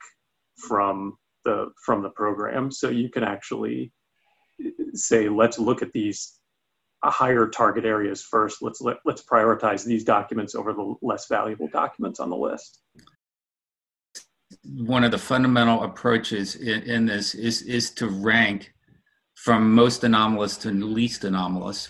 from 0.67 1.17
the 1.45 1.71
from 1.85 2.03
the 2.03 2.09
program. 2.09 2.71
So 2.71 2.89
you 2.89 3.09
can 3.09 3.23
actually 3.23 3.91
say, 4.93 5.29
let's 5.29 5.59
look 5.59 5.81
at 5.81 5.91
these 5.91 6.39
uh, 7.03 7.09
higher 7.09 7.47
target 7.47 7.85
areas 7.85 8.21
first. 8.21 8.61
Let's 8.61 8.81
let, 8.81 8.97
let's 9.05 9.23
prioritize 9.23 9.85
these 9.85 10.03
documents 10.03 10.55
over 10.55 10.73
the 10.73 10.95
less 11.01 11.27
valuable 11.27 11.67
documents 11.67 12.19
on 12.19 12.29
the 12.29 12.37
list. 12.37 12.81
One 14.65 15.03
of 15.03 15.11
the 15.11 15.17
fundamental 15.17 15.83
approaches 15.83 16.55
in, 16.55 16.83
in 16.83 17.05
this 17.05 17.33
is 17.33 17.61
is 17.63 17.91
to 17.91 18.07
rank 18.07 18.73
from 19.35 19.73
most 19.73 20.03
anomalous 20.03 20.57
to 20.57 20.69
least 20.71 21.23
anomalous, 21.23 21.89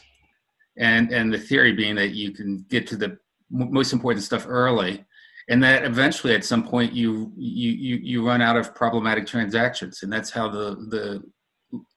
and 0.77 1.11
and 1.11 1.33
the 1.33 1.39
theory 1.39 1.73
being 1.73 1.95
that 1.95 2.11
you 2.11 2.31
can 2.31 2.65
get 2.69 2.87
to 2.87 2.95
the 2.95 3.17
most 3.49 3.91
important 3.91 4.23
stuff 4.23 4.45
early 4.47 5.03
and 5.51 5.61
that 5.61 5.83
eventually 5.83 6.33
at 6.33 6.45
some 6.45 6.63
point 6.63 6.93
you 6.93 7.31
you 7.37 7.99
you 8.01 8.25
run 8.25 8.41
out 8.41 8.55
of 8.55 8.73
problematic 8.73 9.27
transactions 9.27 10.01
and 10.01 10.11
that's 10.11 10.31
how 10.31 10.49
the 10.49 10.75
the 10.89 11.21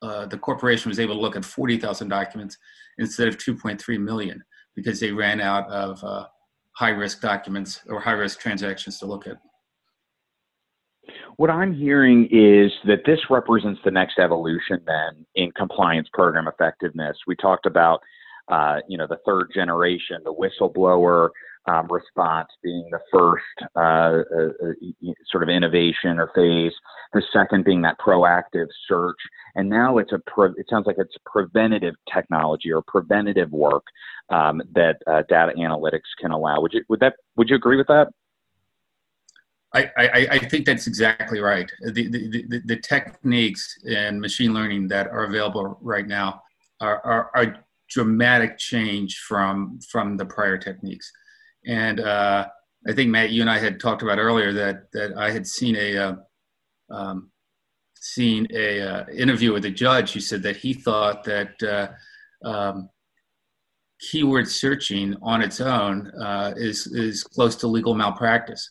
uh, 0.02 0.26
the 0.26 0.38
corporation 0.38 0.88
was 0.88 1.00
able 1.00 1.14
to 1.14 1.20
look 1.20 1.34
at 1.34 1.44
40,000 1.44 2.08
documents 2.08 2.56
instead 2.98 3.26
of 3.26 3.38
2.3 3.38 4.00
million 4.00 4.42
because 4.76 5.00
they 5.00 5.10
ran 5.10 5.40
out 5.40 5.68
of 5.68 6.02
uh, 6.04 6.26
high 6.76 6.90
risk 6.90 7.20
documents 7.20 7.80
or 7.88 8.00
high 8.00 8.12
risk 8.12 8.38
transactions 8.38 8.98
to 9.00 9.06
look 9.06 9.26
at. 9.26 9.36
What 11.38 11.50
I'm 11.50 11.74
hearing 11.74 12.28
is 12.30 12.70
that 12.86 13.04
this 13.04 13.18
represents 13.30 13.80
the 13.84 13.90
next 13.90 14.20
evolution 14.20 14.80
then 14.86 15.26
in 15.34 15.50
compliance 15.52 16.08
program 16.12 16.46
effectiveness. 16.46 17.16
We 17.26 17.34
talked 17.34 17.66
about, 17.66 18.00
uh, 18.46 18.78
you 18.88 18.96
know, 18.96 19.08
the 19.08 19.18
third 19.26 19.50
generation, 19.52 20.22
the 20.22 20.32
whistleblower 20.32 21.30
um, 21.66 21.86
response 21.88 22.48
being 22.62 22.88
the 22.90 22.98
first 23.12 23.70
uh, 23.76 24.22
uh, 24.36 24.68
uh 24.68 25.12
sort 25.30 25.42
of 25.42 25.48
innovation 25.48 26.18
or 26.18 26.30
phase, 26.34 26.72
the 27.12 27.22
second 27.32 27.64
being 27.64 27.82
that 27.82 27.98
proactive 27.98 28.66
search, 28.88 29.18
and 29.54 29.68
now 29.68 29.98
it's 29.98 30.12
a 30.12 30.18
pre- 30.26 30.50
it 30.56 30.66
sounds 30.68 30.86
like 30.86 30.96
it's 30.98 31.16
preventative 31.24 31.94
technology 32.12 32.72
or 32.72 32.82
preventative 32.82 33.50
work 33.50 33.84
um, 34.30 34.60
that 34.74 34.96
uh, 35.06 35.22
data 35.28 35.52
analytics 35.56 36.10
can 36.20 36.30
allow. 36.30 36.60
Would 36.60 36.72
you 36.74 36.84
would 36.88 37.00
that 37.00 37.14
would 37.36 37.48
you 37.48 37.56
agree 37.56 37.76
with 37.76 37.86
that? 37.88 38.08
I, 39.74 39.90
I, 39.96 40.26
I 40.30 40.38
think 40.38 40.66
that's 40.66 40.86
exactly 40.86 41.40
right. 41.40 41.68
The, 41.80 42.08
the, 42.08 42.46
the, 42.48 42.62
the, 42.64 42.76
techniques 42.76 43.76
and 43.84 44.20
machine 44.20 44.54
learning 44.54 44.86
that 44.88 45.08
are 45.08 45.24
available 45.24 45.78
right 45.82 46.06
now 46.06 46.42
are, 46.80 47.04
are, 47.04 47.30
are 47.34 47.64
dramatic 47.90 48.56
change 48.56 49.18
from 49.18 49.80
from 49.90 50.16
the 50.16 50.24
prior 50.24 50.56
techniques. 50.58 51.10
And 51.66 52.00
uh, 52.00 52.48
I 52.86 52.92
think 52.92 53.10
Matt, 53.10 53.30
you 53.30 53.40
and 53.40 53.50
I 53.50 53.58
had 53.58 53.80
talked 53.80 54.02
about 54.02 54.18
earlier 54.18 54.52
that 54.52 54.92
that 54.92 55.16
I 55.16 55.30
had 55.30 55.46
seen 55.46 55.76
a 55.76 55.96
uh, 55.96 56.14
um, 56.90 57.30
seen 57.96 58.46
a 58.52 58.80
uh, 58.80 59.04
interview 59.10 59.52
with 59.52 59.64
a 59.64 59.70
judge 59.70 60.12
who 60.12 60.20
said 60.20 60.42
that 60.42 60.56
he 60.56 60.74
thought 60.74 61.24
that 61.24 61.62
uh, 61.62 61.88
um, 62.46 62.90
keyword 64.10 64.48
searching 64.48 65.16
on 65.22 65.40
its 65.40 65.60
own 65.60 66.10
uh, 66.20 66.52
is 66.56 66.86
is 66.88 67.24
close 67.24 67.56
to 67.56 67.66
legal 67.66 67.94
malpractice 67.94 68.70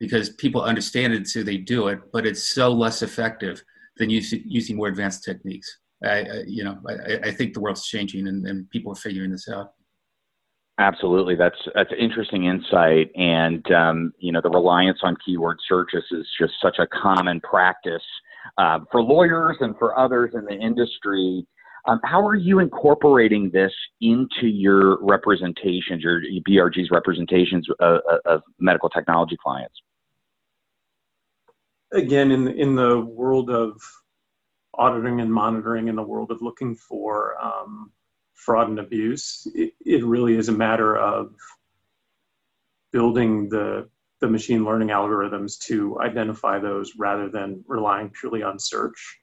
because 0.00 0.30
people 0.30 0.62
understand 0.62 1.12
it 1.12 1.28
so 1.28 1.42
they 1.42 1.56
do 1.56 1.88
it, 1.88 1.98
but 2.12 2.26
it's 2.26 2.42
so 2.42 2.70
less 2.70 3.02
effective 3.02 3.62
than 3.96 4.10
using 4.10 4.42
using 4.46 4.76
more 4.76 4.88
advanced 4.88 5.24
techniques. 5.24 5.78
I, 6.02 6.20
I 6.20 6.44
you 6.46 6.64
know 6.64 6.78
I, 6.88 7.28
I, 7.28 7.30
think 7.30 7.54
the 7.54 7.60
world's 7.60 7.86
changing 7.86 8.26
and, 8.28 8.46
and 8.46 8.68
people 8.70 8.92
are 8.92 8.96
figuring 8.96 9.30
this 9.30 9.48
out. 9.48 9.72
Absolutely, 10.78 11.36
that's 11.36 11.58
that's 11.72 11.90
interesting 11.96 12.46
insight, 12.46 13.08
and 13.14 13.64
um, 13.70 14.12
you 14.18 14.32
know 14.32 14.40
the 14.40 14.50
reliance 14.50 14.98
on 15.04 15.16
keyword 15.24 15.58
searches 15.68 16.02
is 16.10 16.26
just 16.36 16.52
such 16.60 16.78
a 16.80 16.86
common 16.88 17.40
practice 17.40 18.02
uh, 18.58 18.80
for 18.90 19.00
lawyers 19.00 19.56
and 19.60 19.78
for 19.78 19.96
others 19.96 20.32
in 20.34 20.44
the 20.44 20.54
industry. 20.54 21.46
Um, 21.86 22.00
how 22.02 22.26
are 22.26 22.34
you 22.34 22.58
incorporating 22.58 23.50
this 23.50 23.70
into 24.00 24.48
your 24.48 24.98
representations, 25.04 26.02
your 26.02 26.20
BRG's 26.48 26.90
representations 26.90 27.68
of, 27.78 28.00
of 28.24 28.42
medical 28.58 28.88
technology 28.88 29.36
clients? 29.40 29.76
Again, 31.92 32.32
in 32.32 32.48
in 32.48 32.74
the 32.74 32.98
world 32.98 33.48
of 33.48 33.80
auditing 34.76 35.20
and 35.20 35.32
monitoring, 35.32 35.86
in 35.86 35.94
the 35.94 36.02
world 36.02 36.32
of 36.32 36.42
looking 36.42 36.74
for 36.74 37.36
um, 37.40 37.92
fraud 38.34 38.68
and 38.68 38.78
abuse, 38.78 39.46
it, 39.54 39.72
it 39.84 40.04
really 40.04 40.36
is 40.36 40.48
a 40.48 40.52
matter 40.52 40.96
of 40.96 41.34
building 42.92 43.48
the 43.48 43.88
the 44.20 44.30
machine 44.30 44.64
learning 44.64 44.88
algorithms 44.88 45.58
to 45.58 46.00
identify 46.00 46.58
those 46.58 46.92
rather 46.96 47.28
than 47.28 47.62
relying 47.66 48.08
purely 48.08 48.42
on 48.42 48.58
search. 48.58 49.18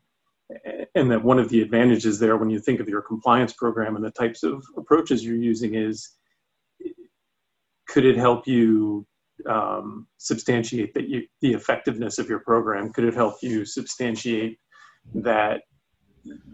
And 0.94 1.10
that 1.10 1.24
one 1.24 1.40
of 1.40 1.50
the 1.50 1.62
advantages 1.62 2.20
there 2.20 2.38
when 2.38 2.52
you 2.52 2.60
think 2.60 2.80
of 2.80 2.90
your 2.90 3.02
compliance 3.02 3.54
program 3.54 3.96
and 3.96 4.06
the 4.06 4.12
types 4.12 4.44
of 4.44 4.64
approaches 4.78 5.24
you're 5.26 5.36
using 5.36 5.76
is 5.76 6.10
could 7.88 8.06
it 8.06 8.18
help 8.18 8.48
you 8.48 9.08
um, 9.50 10.08
substantiate 10.18 10.94
that 10.94 11.10
you, 11.10 11.24
the 11.42 11.54
effectiveness 11.54 12.20
of 12.20 12.30
your 12.30 12.40
program? 12.40 12.92
Could 12.92 13.06
it 13.06 13.14
help 13.14 13.36
you 13.42 13.66
substantiate 13.66 14.60
that 15.16 15.64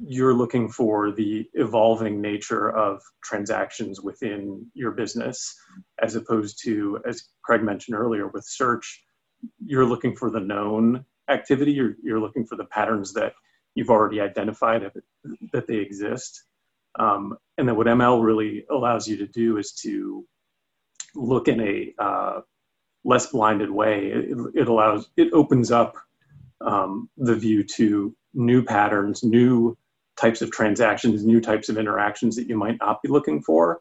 you're 0.06 0.34
looking 0.34 0.70
for 0.70 1.12
the 1.12 1.50
evolving 1.54 2.22
nature 2.22 2.70
of 2.70 3.02
transactions 3.24 4.02
within 4.02 4.66
your 4.74 4.92
business, 4.92 5.56
as 6.02 6.16
opposed 6.16 6.62
to, 6.64 7.00
as 7.08 7.24
Craig 7.44 7.64
mentioned 7.64 7.98
earlier, 7.98 8.28
with 8.28 8.46
search, 8.46 9.04
you're 9.64 9.86
looking 9.86 10.16
for 10.16 10.30
the 10.30 10.40
known 10.40 11.06
activity, 11.30 11.72
you're, 11.72 11.96
you're 12.02 12.20
looking 12.20 12.46
for 12.46 12.56
the 12.56 12.66
patterns 12.66 13.14
that 13.14 13.34
you've 13.76 13.90
already 13.90 14.22
identified 14.22 14.90
that 15.52 15.68
they 15.68 15.76
exist. 15.76 16.44
Um, 16.98 17.38
and 17.58 17.68
then 17.68 17.76
what 17.76 17.88
ML 17.88 18.24
really 18.24 18.66
allows 18.72 19.08
you 19.08 19.18
to 19.18 19.28
do 19.28 19.58
is 19.58 19.74
to 19.84 20.26
look 21.14 21.48
in 21.48 21.62
a 21.62 21.94
uh, 22.00 22.42
less 23.04 23.28
blinded 23.28 23.70
way. 23.70 24.08
It, 24.08 24.38
it, 24.56 24.68
allows, 24.68 25.10
it 25.18 25.32
opens 25.34 25.72
up 25.72 25.96
um, 26.62 27.10
the 27.18 27.36
view 27.36 27.64
to 27.76 28.16
new 28.34 28.64
patterns, 28.64 29.24
new 29.24 29.78
types 30.20 30.42
of 30.42 30.52
transactions, 30.52 31.26
new 31.26 31.40
types 31.40 31.70
of 31.70 31.78
interactions 31.78 32.36
that 32.36 32.48
you 32.48 32.58
might 32.58 32.78
not 32.80 33.02
be 33.02 33.10
looking 33.10 33.42
for. 33.42 33.80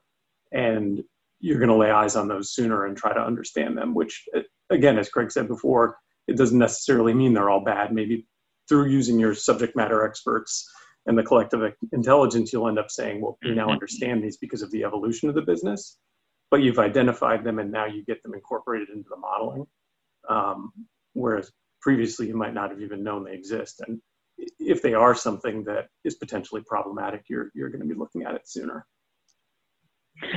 And 0.52 1.02
you're 1.40 1.58
going 1.58 1.70
to 1.70 1.76
lay 1.76 1.90
eyes 1.90 2.16
on 2.16 2.28
those 2.28 2.54
sooner 2.54 2.86
and 2.86 2.96
try 2.96 3.12
to 3.12 3.20
understand 3.20 3.76
them, 3.76 3.94
which, 3.94 4.24
again, 4.70 4.98
as 4.98 5.08
Craig 5.08 5.30
said 5.30 5.48
before, 5.48 5.98
it 6.28 6.36
doesn't 6.36 6.58
necessarily 6.58 7.14
mean 7.14 7.34
they're 7.34 7.50
all 7.50 7.64
bad. 7.64 7.92
Maybe 7.92 8.26
through 8.68 8.88
using 8.88 9.18
your 9.18 9.34
subject 9.34 9.76
matter 9.76 10.04
experts 10.04 10.68
and 11.06 11.16
the 11.16 11.22
collective 11.22 11.60
intelligence, 11.92 12.52
you'll 12.52 12.68
end 12.68 12.78
up 12.78 12.90
saying, 12.90 13.20
well, 13.20 13.38
we 13.42 13.54
now 13.54 13.64
mm-hmm. 13.64 13.72
understand 13.72 14.24
these 14.24 14.38
because 14.38 14.62
of 14.62 14.70
the 14.72 14.84
evolution 14.84 15.28
of 15.28 15.34
the 15.34 15.42
business, 15.42 15.98
but 16.50 16.62
you've 16.62 16.78
identified 16.78 17.44
them 17.44 17.58
and 17.58 17.70
now 17.70 17.86
you 17.86 18.04
get 18.04 18.22
them 18.22 18.34
incorporated 18.34 18.88
into 18.88 19.08
the 19.08 19.16
modeling. 19.16 19.66
Um, 20.28 20.72
whereas 21.12 21.52
previously 21.80 22.26
you 22.26 22.36
might 22.36 22.54
not 22.54 22.70
have 22.70 22.80
even 22.80 23.04
known 23.04 23.24
they 23.24 23.34
exist. 23.34 23.80
And 23.86 24.00
if 24.66 24.82
they 24.82 24.94
are 24.94 25.14
something 25.14 25.64
that 25.64 25.88
is 26.04 26.16
potentially 26.16 26.62
problematic, 26.66 27.24
you're 27.28 27.50
you're 27.54 27.70
going 27.70 27.80
to 27.80 27.86
be 27.86 27.94
looking 27.94 28.22
at 28.22 28.34
it 28.34 28.48
sooner. 28.48 28.86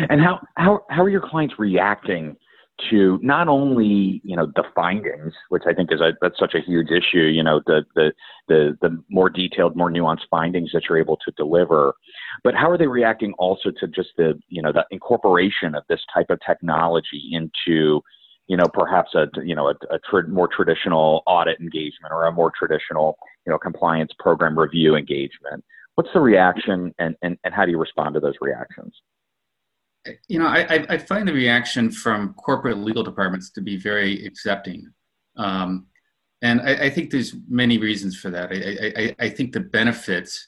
And 0.10 0.22
how 0.22 0.40
how 0.56 0.82
how 0.90 1.04
are 1.04 1.10
your 1.10 1.28
clients 1.28 1.56
reacting 1.58 2.36
to 2.90 3.20
not 3.22 3.48
only 3.48 4.22
you 4.24 4.36
know 4.36 4.48
the 4.56 4.64
findings, 4.76 5.34
which 5.50 5.64
I 5.68 5.74
think 5.74 5.92
is 5.92 6.00
a, 6.02 6.14
that's 6.22 6.40
such 6.40 6.54
a 6.54 6.62
huge 6.62 6.90
issue. 6.92 7.24
You 7.24 7.44
know 7.44 7.62
the 7.66 7.84
the 7.96 8.14
the 8.48 8.78
the 8.82 9.04
more 9.10 9.30
detailed, 9.30 9.76
more 9.76 9.92
nuanced 9.92 10.28
findings 10.30 10.72
that 10.74 10.84
you're 10.88 11.00
able 11.00 11.18
to 11.18 11.32
deliver, 11.38 11.94
but 12.44 12.56
how 12.56 12.70
are 12.70 12.78
they 12.78 12.88
reacting 12.88 13.34
also 13.40 13.72
to 13.80 13.88
just 13.88 14.10
the 14.18 14.40
you 14.48 14.62
know 14.62 14.72
the 14.72 14.86
incorporation 14.92 15.76
of 15.76 15.84
this 15.90 16.02
type 16.14 16.30
of 16.30 16.40
technology 16.46 17.32
into 17.32 18.02
you 18.50 18.58
know, 18.58 18.66
perhaps 18.74 19.14
a 19.14 19.28
you 19.44 19.56
know 19.56 19.70
a, 19.70 19.76
a 19.96 20.28
more 20.28 20.48
traditional 20.48 21.22
audit 21.28 21.60
engagement 21.62 22.12
or 22.12 22.26
a 22.26 22.32
more 22.32 22.52
traditional 22.58 23.16
you 23.46 23.52
know 23.52 23.58
compliance 23.58 24.12
program 24.20 24.58
review 24.58 24.96
engagement. 24.96 25.64
What's 25.96 26.10
the 26.14 26.20
reaction, 26.20 26.94
and 27.00 27.16
and, 27.22 27.38
and 27.44 27.54
how 27.54 27.66
do 27.66 27.72
you 27.72 27.80
respond 27.80 28.14
to 28.16 28.20
those 28.20 28.36
reactions? 28.42 28.94
You 30.28 30.40
know, 30.40 30.48
I, 30.48 30.86
I 30.90 30.98
find 30.98 31.28
the 31.28 31.34
reaction 31.34 31.92
from 31.92 32.34
corporate 32.36 32.78
legal 32.78 33.04
departments 33.04 33.52
to 33.52 33.62
be 33.62 33.78
very 33.78 34.26
accepting. 34.26 34.90
Um, 35.36 35.88
and 36.42 36.62
I, 36.62 36.86
I, 36.86 36.90
think 36.90 37.12
there's 37.12 37.36
many 37.50 37.78
reasons 37.78 38.18
for 38.18 38.30
that. 38.30 38.50
I, 38.50 39.02
I, 39.02 39.16
I 39.26 39.30
think 39.30 39.52
the 39.52 39.60
benefits 39.60 40.48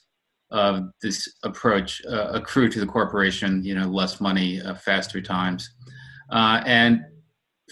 of 0.50 0.90
this 1.00 1.28
approach 1.44 2.02
uh, 2.06 2.30
accrue 2.32 2.68
to 2.70 2.80
the 2.80 2.86
corporation, 2.86 3.62
you 3.64 3.74
know, 3.74 3.86
less 3.86 4.20
money, 4.20 4.60
uh, 4.60 4.74
faster 4.74 5.20
times. 5.20 5.70
Uh, 6.30 6.62
and 6.66 7.02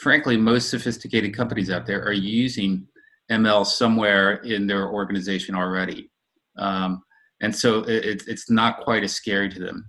frankly, 0.00 0.36
most 0.36 0.70
sophisticated 0.70 1.34
companies 1.34 1.70
out 1.70 1.86
there 1.86 2.02
are 2.04 2.12
using 2.12 2.86
ML 3.30 3.64
somewhere 3.66 4.37
in 4.37 4.66
their 4.66 4.88
organization 4.88 5.54
already. 5.54 6.10
Um, 6.58 7.02
and 7.40 7.54
so 7.54 7.80
it, 7.80 8.25
it's 8.26 8.50
not 8.50 8.80
quite 8.80 9.02
as 9.02 9.12
scary 9.12 9.49
to 9.49 9.60
them. 9.60 9.87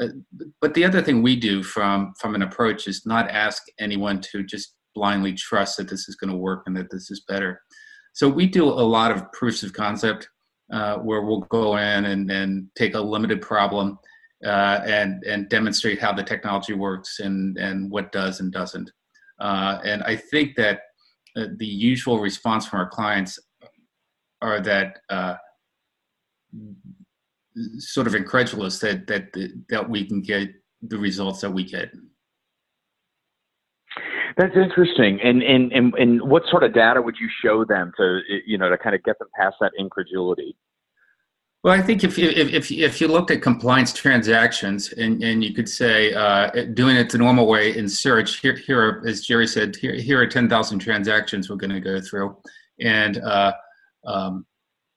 uh, 0.00 0.08
but 0.60 0.74
the 0.74 0.84
other 0.84 1.02
thing 1.02 1.22
we 1.22 1.36
do 1.36 1.62
from 1.62 2.12
from 2.20 2.34
an 2.34 2.42
approach 2.42 2.86
is 2.86 3.06
not 3.06 3.30
ask 3.30 3.62
anyone 3.78 4.20
to 4.20 4.42
just 4.42 4.74
blindly 4.94 5.32
trust 5.32 5.76
that 5.76 5.88
this 5.88 6.08
is 6.08 6.16
going 6.16 6.30
to 6.30 6.36
work 6.36 6.62
and 6.66 6.76
that 6.76 6.90
this 6.90 7.10
is 7.10 7.24
better. 7.28 7.60
So 8.12 8.28
we 8.28 8.46
do 8.46 8.64
a 8.64 8.88
lot 8.98 9.12
of 9.12 9.30
proofs 9.32 9.62
of 9.62 9.72
concept 9.72 10.28
uh, 10.72 10.96
where 10.96 11.22
we'll 11.22 11.42
go 11.42 11.76
in 11.76 12.04
and, 12.04 12.30
and 12.30 12.66
take 12.76 12.94
a 12.94 13.00
limited 13.00 13.40
problem 13.40 13.98
uh, 14.44 14.80
and 14.84 15.22
and 15.24 15.48
demonstrate 15.48 16.00
how 16.00 16.12
the 16.12 16.22
technology 16.22 16.74
works 16.74 17.20
and 17.20 17.56
and 17.58 17.90
what 17.90 18.12
does 18.12 18.40
and 18.40 18.52
doesn't. 18.52 18.90
Uh, 19.40 19.78
and 19.84 20.02
I 20.02 20.16
think 20.16 20.56
that 20.56 20.80
uh, 21.36 21.46
the 21.56 21.66
usual 21.66 22.20
response 22.20 22.66
from 22.66 22.80
our 22.80 22.88
clients 22.88 23.38
are 24.42 24.60
that 24.60 24.98
uh, 25.08 25.36
sort 27.78 28.06
of 28.06 28.14
incredulous 28.14 28.78
that 28.80 29.06
that 29.06 29.28
that 29.68 29.88
we 29.88 30.06
can 30.06 30.20
get 30.20 30.50
the 30.82 30.98
results 30.98 31.40
that 31.40 31.50
we 31.50 31.64
get. 31.64 31.90
That's 34.36 34.56
interesting. 34.56 35.20
And, 35.22 35.42
and 35.42 35.72
and 35.72 35.94
and 35.94 36.22
what 36.22 36.42
sort 36.50 36.62
of 36.62 36.72
data 36.72 37.02
would 37.02 37.16
you 37.20 37.28
show 37.42 37.64
them 37.64 37.92
to 37.96 38.20
you 38.46 38.58
know 38.58 38.70
to 38.70 38.78
kind 38.78 38.94
of 38.94 39.02
get 39.02 39.18
them 39.18 39.28
past 39.38 39.56
that 39.60 39.72
incredulity? 39.78 40.56
Well, 41.62 41.74
I 41.74 41.82
think 41.82 42.04
if 42.04 42.16
you, 42.16 42.30
if, 42.30 42.70
if, 42.70 43.00
you 43.02 43.08
looked 43.08 43.30
at 43.30 43.42
compliance 43.42 43.92
transactions 43.92 44.92
and, 44.92 45.22
and 45.22 45.44
you 45.44 45.52
could 45.52 45.68
say 45.68 46.14
uh, 46.14 46.50
doing 46.72 46.96
it 46.96 47.10
the 47.10 47.18
normal 47.18 47.46
way 47.46 47.76
in 47.76 47.86
search, 47.86 48.40
here, 48.40 48.56
here 48.56 48.80
are, 48.80 49.06
as 49.06 49.26
Jerry 49.26 49.46
said, 49.46 49.76
here, 49.76 49.94
here 49.94 50.22
are 50.22 50.26
10,000 50.26 50.78
transactions 50.78 51.50
we're 51.50 51.56
going 51.56 51.70
to 51.70 51.80
go 51.80 52.00
through 52.00 52.34
and 52.80 53.18
uh, 53.18 53.52
um, 54.06 54.46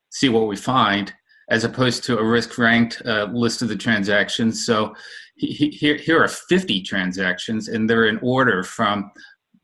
see 0.09 0.29
what 0.29 0.47
we 0.47 0.55
find 0.55 1.13
as 1.49 1.65
opposed 1.65 2.05
to 2.05 2.17
a 2.17 2.23
risk 2.23 2.57
ranked 2.57 3.01
uh, 3.05 3.25
list 3.33 3.61
of 3.61 3.67
the 3.67 3.75
transactions. 3.75 4.65
So 4.65 4.95
here, 5.35 5.97
here 5.97 6.23
are 6.23 6.27
50 6.29 6.81
transactions, 6.83 7.67
and 7.67 7.89
they're 7.89 8.07
in 8.07 8.19
order 8.21 8.63
from 8.63 9.11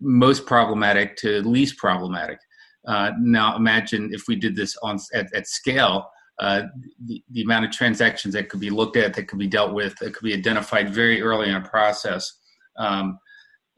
most 0.02 0.46
problematic 0.46 1.16
to 1.18 1.42
least 1.48 1.78
problematic. 1.78 2.40
Uh, 2.86 3.12
now, 3.20 3.56
imagine 3.56 4.10
if 4.14 4.24
we 4.28 4.36
did 4.36 4.56
this 4.56 4.76
on 4.84 4.98
at, 5.14 5.34
at 5.34 5.48
scale. 5.48 6.10
Uh, 6.40 6.64
the, 7.06 7.22
the 7.32 7.42
amount 7.42 7.66
of 7.66 7.72
transactions 7.72 8.34
that 8.34 8.48
could 8.48 8.62
be 8.62 8.70
looked 8.70 8.96
at, 8.96 9.14
that 9.14 9.28
could 9.28 9.40
be 9.40 9.48
dealt 9.48 9.74
with, 9.74 9.94
that 9.98 10.14
could 10.14 10.24
be 10.24 10.34
identified 10.34 10.90
very 10.90 11.22
early 11.22 11.50
in 11.50 11.56
a 11.56 11.62
process. 11.62 12.40
Um, 12.78 13.20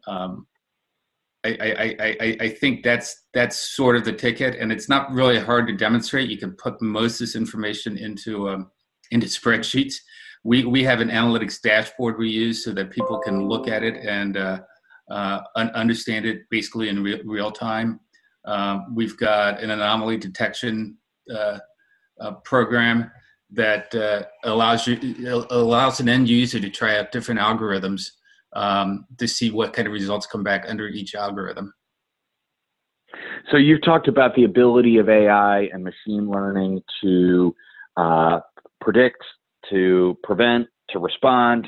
um, 0.07 0.45
I, 1.43 1.49
I, 1.49 1.95
I, 1.99 2.37
I 2.41 2.49
think 2.49 2.83
that's 2.83 3.23
that's 3.33 3.57
sort 3.57 3.95
of 3.95 4.05
the 4.05 4.13
ticket, 4.13 4.55
and 4.59 4.71
it's 4.71 4.87
not 4.87 5.11
really 5.11 5.39
hard 5.39 5.67
to 5.67 5.73
demonstrate. 5.73 6.29
You 6.29 6.37
can 6.37 6.51
put 6.51 6.79
most 6.81 7.15
of 7.15 7.19
this 7.19 7.35
information 7.35 7.97
into 7.97 8.47
um, 8.47 8.69
into 9.09 9.25
spreadsheets. 9.25 9.95
We 10.43 10.65
we 10.65 10.83
have 10.83 11.01
an 11.01 11.09
analytics 11.09 11.59
dashboard 11.59 12.19
we 12.19 12.29
use 12.29 12.63
so 12.63 12.73
that 12.73 12.91
people 12.91 13.19
can 13.19 13.47
look 13.47 13.67
at 13.67 13.81
it 13.81 13.95
and 14.05 14.37
uh, 14.37 14.59
uh, 15.09 15.41
understand 15.55 16.27
it 16.27 16.41
basically 16.51 16.89
in 16.89 17.01
real, 17.01 17.19
real 17.25 17.51
time. 17.51 17.99
Um, 18.45 18.93
we've 18.95 19.17
got 19.17 19.61
an 19.61 19.71
anomaly 19.71 20.17
detection 20.17 20.97
uh, 21.35 21.57
uh 22.21 22.31
program 22.45 23.11
that 23.51 23.93
uh, 23.93 24.23
allows 24.45 24.87
you 24.87 24.97
allows 25.49 25.99
an 25.99 26.07
end 26.07 26.29
user 26.29 26.59
to 26.59 26.69
try 26.69 26.97
out 26.97 27.11
different 27.11 27.39
algorithms 27.39 28.11
um, 28.53 29.05
to 29.17 29.27
see 29.27 29.51
what 29.51 29.73
kind 29.73 29.87
of 29.87 29.93
results 29.93 30.25
come 30.25 30.43
back 30.43 30.65
under 30.67 30.87
each 30.87 31.15
algorithm. 31.15 31.73
So 33.49 33.57
you've 33.57 33.83
talked 33.83 34.07
about 34.07 34.35
the 34.35 34.45
ability 34.45 34.97
of 34.97 35.09
AI 35.09 35.69
and 35.73 35.83
machine 35.83 36.29
learning 36.29 36.81
to 37.03 37.55
uh, 37.97 38.39
predict, 38.79 39.23
to 39.69 40.17
prevent, 40.23 40.67
to 40.89 40.99
respond. 40.99 41.67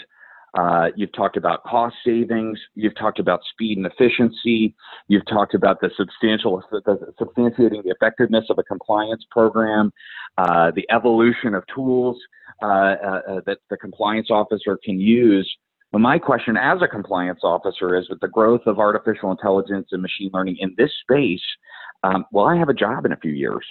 Uh, 0.54 0.90
you've 0.96 1.12
talked 1.14 1.38
about 1.38 1.64
cost 1.64 1.96
savings. 2.06 2.60
You've 2.76 2.96
talked 2.96 3.20
about 3.20 3.42
speed 3.52 3.78
and 3.78 3.88
efficiency. 3.88 4.76
You've 5.08 5.26
talked 5.26 5.56
about 5.56 5.82
the 5.82 5.90
substantial, 5.98 6.64
the, 6.72 7.14
substantiating 7.20 7.84
the 7.84 7.90
effectiveness 7.90 8.46
of 8.50 8.60
a 8.60 8.64
compliance 8.64 9.26
program, 9.32 9.92
uh, 10.38 10.72
the 10.76 10.86
evolution 10.92 11.56
of 11.56 11.64
tools 11.74 12.18
uh, 12.62 12.66
uh, 12.66 13.22
uh, 13.28 13.42
that 13.46 13.58
the 13.70 13.78
compliance 13.78 14.28
officer 14.30 14.78
can 14.84 15.00
use 15.00 15.50
but 15.94 16.00
my 16.00 16.18
question 16.18 16.58
as 16.58 16.82
a 16.82 16.88
compliance 16.88 17.42
officer 17.44 17.96
is 17.96 18.10
with 18.10 18.20
the 18.20 18.28
growth 18.28 18.62
of 18.66 18.80
artificial 18.80 19.30
intelligence 19.30 19.90
and 19.92 20.02
machine 20.02 20.32
learning 20.34 20.58
in 20.60 20.74
this 20.76 20.90
space, 21.02 21.44
um, 22.02 22.26
will 22.32 22.46
I 22.46 22.58
have 22.58 22.68
a 22.68 22.74
job 22.74 23.06
in 23.06 23.12
a 23.12 23.18
few 23.18 23.32
years? 23.32 23.64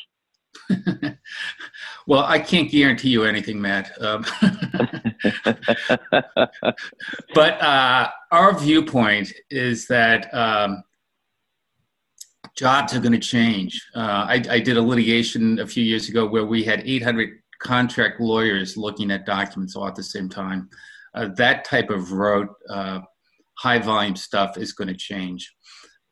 well, 2.07 2.25
I 2.25 2.39
can't 2.39 2.71
guarantee 2.71 3.11
you 3.11 3.25
anything, 3.25 3.61
Matt. 3.61 3.93
Um, 4.01 4.25
but 7.35 7.63
uh, 7.63 8.11
our 8.31 8.59
viewpoint 8.59 9.33
is 9.51 9.87
that 9.89 10.33
um, 10.35 10.83
jobs 12.57 12.95
are 12.95 13.01
going 13.01 13.13
to 13.13 13.19
change. 13.19 13.81
Uh, 13.95 14.27
I, 14.29 14.43
I, 14.51 14.61
did 14.61 14.77
a 14.77 14.83
litigation 14.83 15.59
a 15.59 15.67
few 15.67 15.85
years 15.85 16.09
ago 16.09 16.27
where 16.27 16.47
we 16.47 16.63
had 16.63 16.83
800 16.85 17.39
contract 17.61 18.21
lawyers 18.21 18.77
looking 18.77 19.11
at 19.11 19.27
documents 19.27 19.77
all 19.77 19.87
at 19.87 19.95
the 19.95 20.03
same 20.03 20.29
time 20.29 20.69
uh, 21.15 21.29
that 21.37 21.65
type 21.65 21.91
of 21.91 22.13
rote, 22.13 22.49
uh, 22.69 23.01
high 23.59 23.79
volume 23.79 24.17
stuff 24.17 24.57
is 24.57 24.73
going 24.73 24.89
to 24.89 24.97
change. 24.97 25.53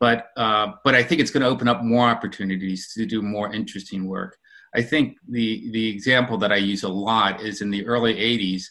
But, 0.01 0.29
uh, 0.35 0.73
but 0.83 0.95
I 0.95 1.03
think 1.03 1.21
it's 1.21 1.29
going 1.29 1.43
to 1.43 1.47
open 1.47 1.67
up 1.67 1.83
more 1.83 2.09
opportunities 2.09 2.91
to 2.95 3.05
do 3.05 3.21
more 3.21 3.53
interesting 3.53 4.07
work. 4.07 4.35
I 4.75 4.81
think 4.81 5.17
the, 5.29 5.69
the 5.71 5.89
example 5.89 6.39
that 6.39 6.51
I 6.51 6.55
use 6.55 6.81
a 6.81 6.89
lot 6.89 7.39
is 7.41 7.61
in 7.61 7.69
the 7.69 7.85
early 7.85 8.15
80s, 8.15 8.63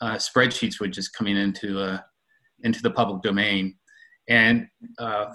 uh, 0.00 0.14
spreadsheets 0.14 0.78
were 0.78 0.86
just 0.86 1.14
coming 1.14 1.36
into, 1.36 1.80
uh, 1.80 1.98
into 2.62 2.80
the 2.80 2.92
public 2.92 3.22
domain. 3.22 3.74
And 4.28 4.68
uh, 5.00 5.34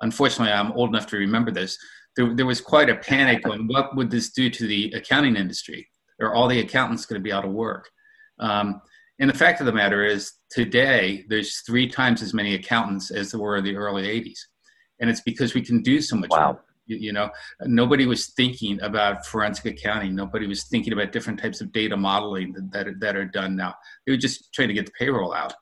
unfortunately, 0.00 0.54
I'm 0.54 0.72
old 0.72 0.88
enough 0.88 1.06
to 1.08 1.18
remember 1.18 1.50
this. 1.50 1.76
There, 2.16 2.34
there 2.34 2.46
was 2.46 2.62
quite 2.62 2.88
a 2.88 2.96
panic 2.96 3.46
on 3.46 3.66
what 3.66 3.94
would 3.94 4.10
this 4.10 4.30
do 4.30 4.48
to 4.48 4.66
the 4.66 4.90
accounting 4.96 5.36
industry? 5.36 5.86
Are 6.18 6.34
all 6.34 6.48
the 6.48 6.60
accountants 6.60 7.04
going 7.04 7.20
to 7.20 7.24
be 7.24 7.32
out 7.32 7.44
of 7.44 7.52
work? 7.52 7.90
Um, 8.40 8.80
and 9.18 9.28
the 9.28 9.34
fact 9.36 9.60
of 9.60 9.66
the 9.66 9.72
matter 9.72 10.02
is, 10.02 10.32
today 10.50 11.26
there's 11.28 11.60
three 11.60 11.88
times 11.88 12.22
as 12.22 12.32
many 12.32 12.54
accountants 12.54 13.10
as 13.10 13.32
there 13.32 13.40
were 13.40 13.58
in 13.58 13.64
the 13.64 13.76
early 13.76 14.04
80s. 14.04 14.38
And 15.00 15.08
it's 15.10 15.20
because 15.20 15.54
we 15.54 15.62
can 15.62 15.82
do 15.82 16.00
so 16.00 16.16
much 16.16 16.30
wow. 16.30 16.52
more. 16.52 16.64
You, 16.86 17.12
know, 17.12 17.28
nobody 17.64 18.06
was 18.06 18.28
thinking 18.28 18.80
about 18.80 19.26
forensic 19.26 19.66
accounting. 19.66 20.14
Nobody 20.14 20.46
was 20.46 20.64
thinking 20.64 20.94
about 20.94 21.12
different 21.12 21.38
types 21.38 21.60
of 21.60 21.70
data 21.70 21.96
modeling 21.96 22.52
that, 22.54 22.72
that, 22.72 22.88
are, 22.88 22.94
that 23.00 23.16
are 23.16 23.26
done 23.26 23.56
now. 23.56 23.74
They 24.06 24.12
were 24.12 24.18
just 24.18 24.54
trying 24.54 24.68
to 24.68 24.74
get 24.74 24.86
the 24.86 24.92
payroll 24.98 25.34
out. 25.34 25.52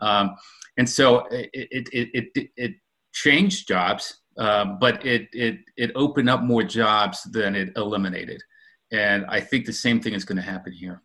Um, 0.00 0.34
and 0.76 0.88
so 0.88 1.26
it, 1.26 1.50
it, 1.52 1.88
it, 1.92 2.28
it, 2.34 2.48
it 2.56 2.72
changed 3.12 3.68
jobs, 3.68 4.22
uh, 4.38 4.64
but 4.80 5.06
it, 5.06 5.28
it, 5.32 5.58
it 5.76 5.92
opened 5.94 6.28
up 6.28 6.42
more 6.42 6.64
jobs 6.64 7.22
than 7.30 7.54
it 7.54 7.70
eliminated. 7.76 8.42
And 8.90 9.24
I 9.28 9.40
think 9.40 9.66
the 9.66 9.72
same 9.72 10.00
thing 10.00 10.14
is 10.14 10.24
going 10.24 10.36
to 10.36 10.42
happen 10.42 10.72
here. 10.72 11.02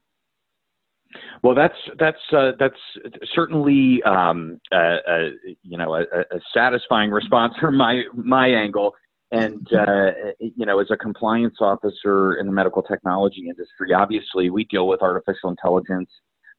Well, 1.43 1.55
that's 1.55 1.77
that's 1.99 2.17
uh, 2.31 2.51
that's 2.59 2.79
certainly 3.33 4.01
um, 4.03 4.59
uh, 4.71 4.75
uh, 4.75 5.29
you 5.63 5.77
know 5.77 5.95
a, 5.95 6.01
a, 6.01 6.39
satisfying 6.53 7.11
response 7.11 7.53
from 7.59 7.77
my 7.77 8.03
my 8.13 8.47
angle. 8.47 8.93
And 9.31 9.67
uh, 9.73 10.11
you 10.39 10.65
know, 10.65 10.79
as 10.79 10.87
a 10.89 10.97
compliance 10.97 11.55
officer 11.59 12.35
in 12.35 12.45
the 12.45 12.53
medical 12.53 12.81
technology 12.81 13.47
industry, 13.49 13.93
obviously 13.93 14.49
we 14.49 14.63
deal 14.65 14.87
with 14.87 15.01
artificial 15.01 15.49
intelligence, 15.49 16.09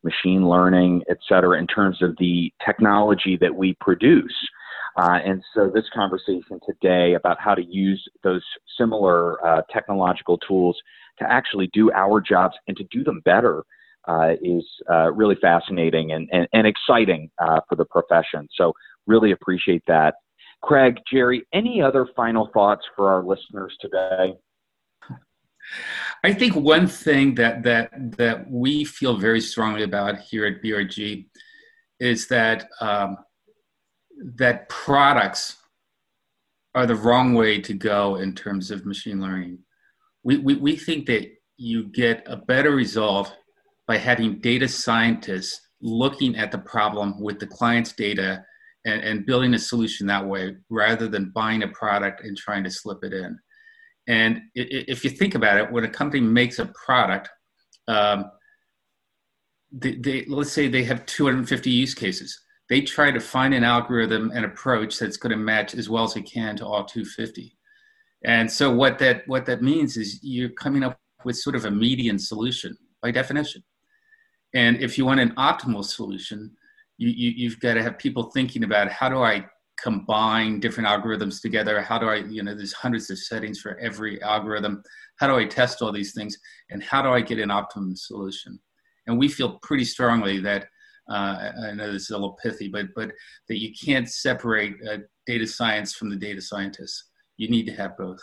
machine 0.02 0.48
learning, 0.48 1.02
et 1.08 1.16
cetera, 1.26 1.58
in 1.58 1.66
terms 1.66 2.02
of 2.02 2.14
the 2.18 2.52
technology 2.64 3.38
that 3.40 3.54
we 3.54 3.74
produce. 3.80 4.34
And 4.96 5.42
so, 5.54 5.70
this 5.72 5.86
conversation 5.94 6.60
today 6.66 7.14
about 7.14 7.40
how 7.40 7.54
to 7.54 7.64
use 7.64 8.04
those 8.22 8.42
similar 8.76 9.38
technological 9.72 10.36
tools 10.38 10.76
to 11.20 11.30
actually 11.30 11.70
do 11.72 11.90
our 11.92 12.20
jobs 12.20 12.54
and 12.66 12.76
to 12.76 12.84
do 12.90 13.02
them 13.02 13.22
better 13.24 13.64
uh, 14.06 14.34
is 14.42 14.64
uh, 14.90 15.12
really 15.12 15.36
fascinating 15.40 16.12
and, 16.12 16.28
and, 16.32 16.48
and 16.52 16.66
exciting 16.66 17.30
uh, 17.40 17.60
for 17.68 17.76
the 17.76 17.84
profession. 17.86 18.48
So, 18.54 18.72
really 19.06 19.32
appreciate 19.32 19.82
that. 19.86 20.14
Craig, 20.62 20.98
Jerry, 21.10 21.46
any 21.52 21.80
other 21.80 22.06
final 22.16 22.50
thoughts 22.52 22.82
for 22.96 23.10
our 23.10 23.24
listeners 23.24 23.76
today? 23.80 24.34
I 26.24 26.32
think 26.32 26.54
one 26.54 26.86
thing 26.86 27.34
that 27.36 27.62
that 27.62 27.90
that 28.16 28.50
we 28.50 28.84
feel 28.84 29.16
very 29.16 29.40
strongly 29.40 29.82
about 29.82 30.18
here 30.18 30.46
at 30.46 30.62
BRG 30.62 31.26
is 32.00 32.26
that 32.28 32.68
um, 32.80 33.18
that 34.36 34.68
products 34.68 35.56
are 36.74 36.86
the 36.86 36.94
wrong 36.94 37.34
way 37.34 37.60
to 37.60 37.74
go 37.74 38.16
in 38.16 38.34
terms 38.34 38.70
of 38.70 38.86
machine 38.86 39.20
learning. 39.20 39.58
We, 40.22 40.38
we, 40.38 40.56
we 40.56 40.76
think 40.76 41.06
that 41.06 41.28
you 41.56 41.84
get 41.84 42.22
a 42.26 42.36
better 42.36 42.70
result 42.70 43.34
by 43.88 43.96
having 43.96 44.38
data 44.40 44.68
scientists 44.68 45.60
looking 45.80 46.36
at 46.36 46.52
the 46.52 46.58
problem 46.58 47.20
with 47.20 47.40
the 47.40 47.46
client's 47.46 47.92
data 47.92 48.44
and, 48.84 49.00
and 49.02 49.26
building 49.26 49.54
a 49.54 49.58
solution 49.58 50.06
that 50.06 50.24
way 50.24 50.54
rather 50.68 51.08
than 51.08 51.32
buying 51.34 51.62
a 51.62 51.68
product 51.68 52.22
and 52.22 52.36
trying 52.36 52.62
to 52.62 52.70
slip 52.70 52.98
it 53.02 53.14
in. 53.14 53.36
And 54.06 54.42
if 54.54 55.04
you 55.04 55.10
think 55.10 55.34
about 55.34 55.58
it, 55.58 55.72
when 55.72 55.84
a 55.84 55.88
company 55.88 56.22
makes 56.22 56.58
a 56.58 56.70
product, 56.86 57.28
um, 57.88 58.30
they, 59.72 59.96
they, 59.96 60.24
let's 60.28 60.52
say 60.52 60.68
they 60.68 60.84
have 60.84 61.04
250 61.06 61.70
use 61.70 61.94
cases. 61.94 62.38
They 62.68 62.82
try 62.82 63.10
to 63.10 63.20
find 63.20 63.54
an 63.54 63.64
algorithm 63.64 64.30
and 64.34 64.44
approach 64.44 64.98
that's 64.98 65.16
going 65.16 65.30
to 65.30 65.36
match 65.36 65.74
as 65.74 65.88
well 65.88 66.04
as 66.04 66.16
it 66.16 66.22
can 66.22 66.56
to 66.56 66.66
all 66.66 66.84
250. 66.84 67.56
And 68.24 68.50
so 68.50 68.74
what 68.74 68.98
that 68.98 69.22
what 69.28 69.46
that 69.46 69.62
means 69.62 69.96
is 69.96 70.18
you're 70.22 70.50
coming 70.50 70.82
up 70.82 70.98
with 71.24 71.36
sort 71.36 71.54
of 71.54 71.64
a 71.64 71.70
median 71.70 72.18
solution 72.18 72.76
by 73.00 73.10
definition. 73.10 73.62
And 74.54 74.80
if 74.80 74.96
you 74.96 75.04
want 75.04 75.20
an 75.20 75.34
optimal 75.36 75.84
solution, 75.84 76.50
you, 76.96 77.08
you, 77.08 77.30
you've 77.36 77.60
got 77.60 77.74
to 77.74 77.82
have 77.82 77.98
people 77.98 78.30
thinking 78.30 78.64
about 78.64 78.90
how 78.90 79.08
do 79.08 79.22
I 79.22 79.46
combine 79.80 80.58
different 80.58 80.88
algorithms 80.88 81.40
together? 81.40 81.80
How 81.80 81.98
do 81.98 82.08
I, 82.08 82.16
you 82.16 82.42
know, 82.42 82.54
there's 82.54 82.72
hundreds 82.72 83.10
of 83.10 83.18
settings 83.18 83.60
for 83.60 83.78
every 83.78 84.20
algorithm. 84.22 84.82
How 85.16 85.28
do 85.28 85.36
I 85.36 85.44
test 85.44 85.82
all 85.82 85.92
these 85.92 86.12
things? 86.12 86.36
And 86.70 86.82
how 86.82 87.02
do 87.02 87.10
I 87.10 87.20
get 87.20 87.38
an 87.38 87.50
optimum 87.50 87.94
solution? 87.94 88.58
And 89.06 89.18
we 89.18 89.28
feel 89.28 89.58
pretty 89.62 89.84
strongly 89.84 90.40
that, 90.40 90.66
uh, 91.10 91.52
I 91.68 91.72
know 91.72 91.92
this 91.92 92.02
is 92.02 92.10
a 92.10 92.18
little 92.18 92.38
pithy, 92.42 92.68
but, 92.68 92.86
but 92.94 93.10
that 93.48 93.58
you 93.58 93.72
can't 93.72 94.08
separate 94.08 94.74
uh, 94.90 94.98
data 95.26 95.46
science 95.46 95.94
from 95.94 96.10
the 96.10 96.16
data 96.16 96.42
scientists. 96.42 97.04
You 97.36 97.48
need 97.48 97.64
to 97.66 97.72
have 97.72 97.96
both. 97.96 98.20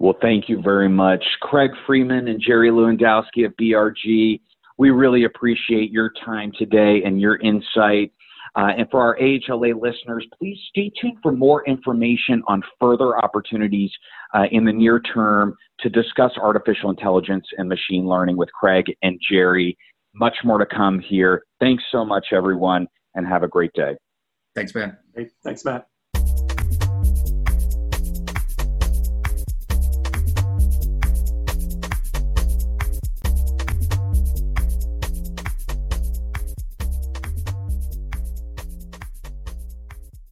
Well, 0.00 0.14
thank 0.22 0.48
you 0.48 0.62
very 0.62 0.88
much, 0.88 1.24
Craig 1.40 1.72
Freeman 1.86 2.28
and 2.28 2.40
Jerry 2.40 2.70
Lewandowski 2.70 3.44
of 3.44 3.52
BRG. 3.60 4.40
We 4.78 4.90
really 4.90 5.24
appreciate 5.24 5.90
your 5.90 6.12
time 6.24 6.52
today 6.56 7.02
and 7.04 7.20
your 7.20 7.36
insight. 7.38 8.12
Uh, 8.54 8.70
and 8.78 8.88
for 8.90 9.00
our 9.00 9.16
AHLA 9.18 9.74
listeners, 9.80 10.26
please 10.38 10.58
stay 10.68 10.90
tuned 11.00 11.18
for 11.20 11.32
more 11.32 11.66
information 11.66 12.42
on 12.46 12.62
further 12.80 13.18
opportunities 13.18 13.90
uh, 14.34 14.44
in 14.52 14.64
the 14.64 14.72
near 14.72 15.00
term 15.00 15.54
to 15.80 15.90
discuss 15.90 16.30
artificial 16.40 16.90
intelligence 16.90 17.46
and 17.58 17.68
machine 17.68 18.06
learning 18.06 18.36
with 18.36 18.48
Craig 18.52 18.84
and 19.02 19.20
Jerry. 19.30 19.76
Much 20.14 20.36
more 20.44 20.58
to 20.58 20.66
come 20.66 21.00
here. 21.00 21.42
Thanks 21.60 21.82
so 21.90 22.04
much, 22.04 22.28
everyone, 22.32 22.86
and 23.14 23.26
have 23.26 23.42
a 23.42 23.48
great 23.48 23.72
day. 23.74 23.96
Thanks, 24.54 24.72
Ben. 24.72 24.96
Hey, 25.14 25.28
thanks, 25.44 25.64
Matt. 25.64 25.88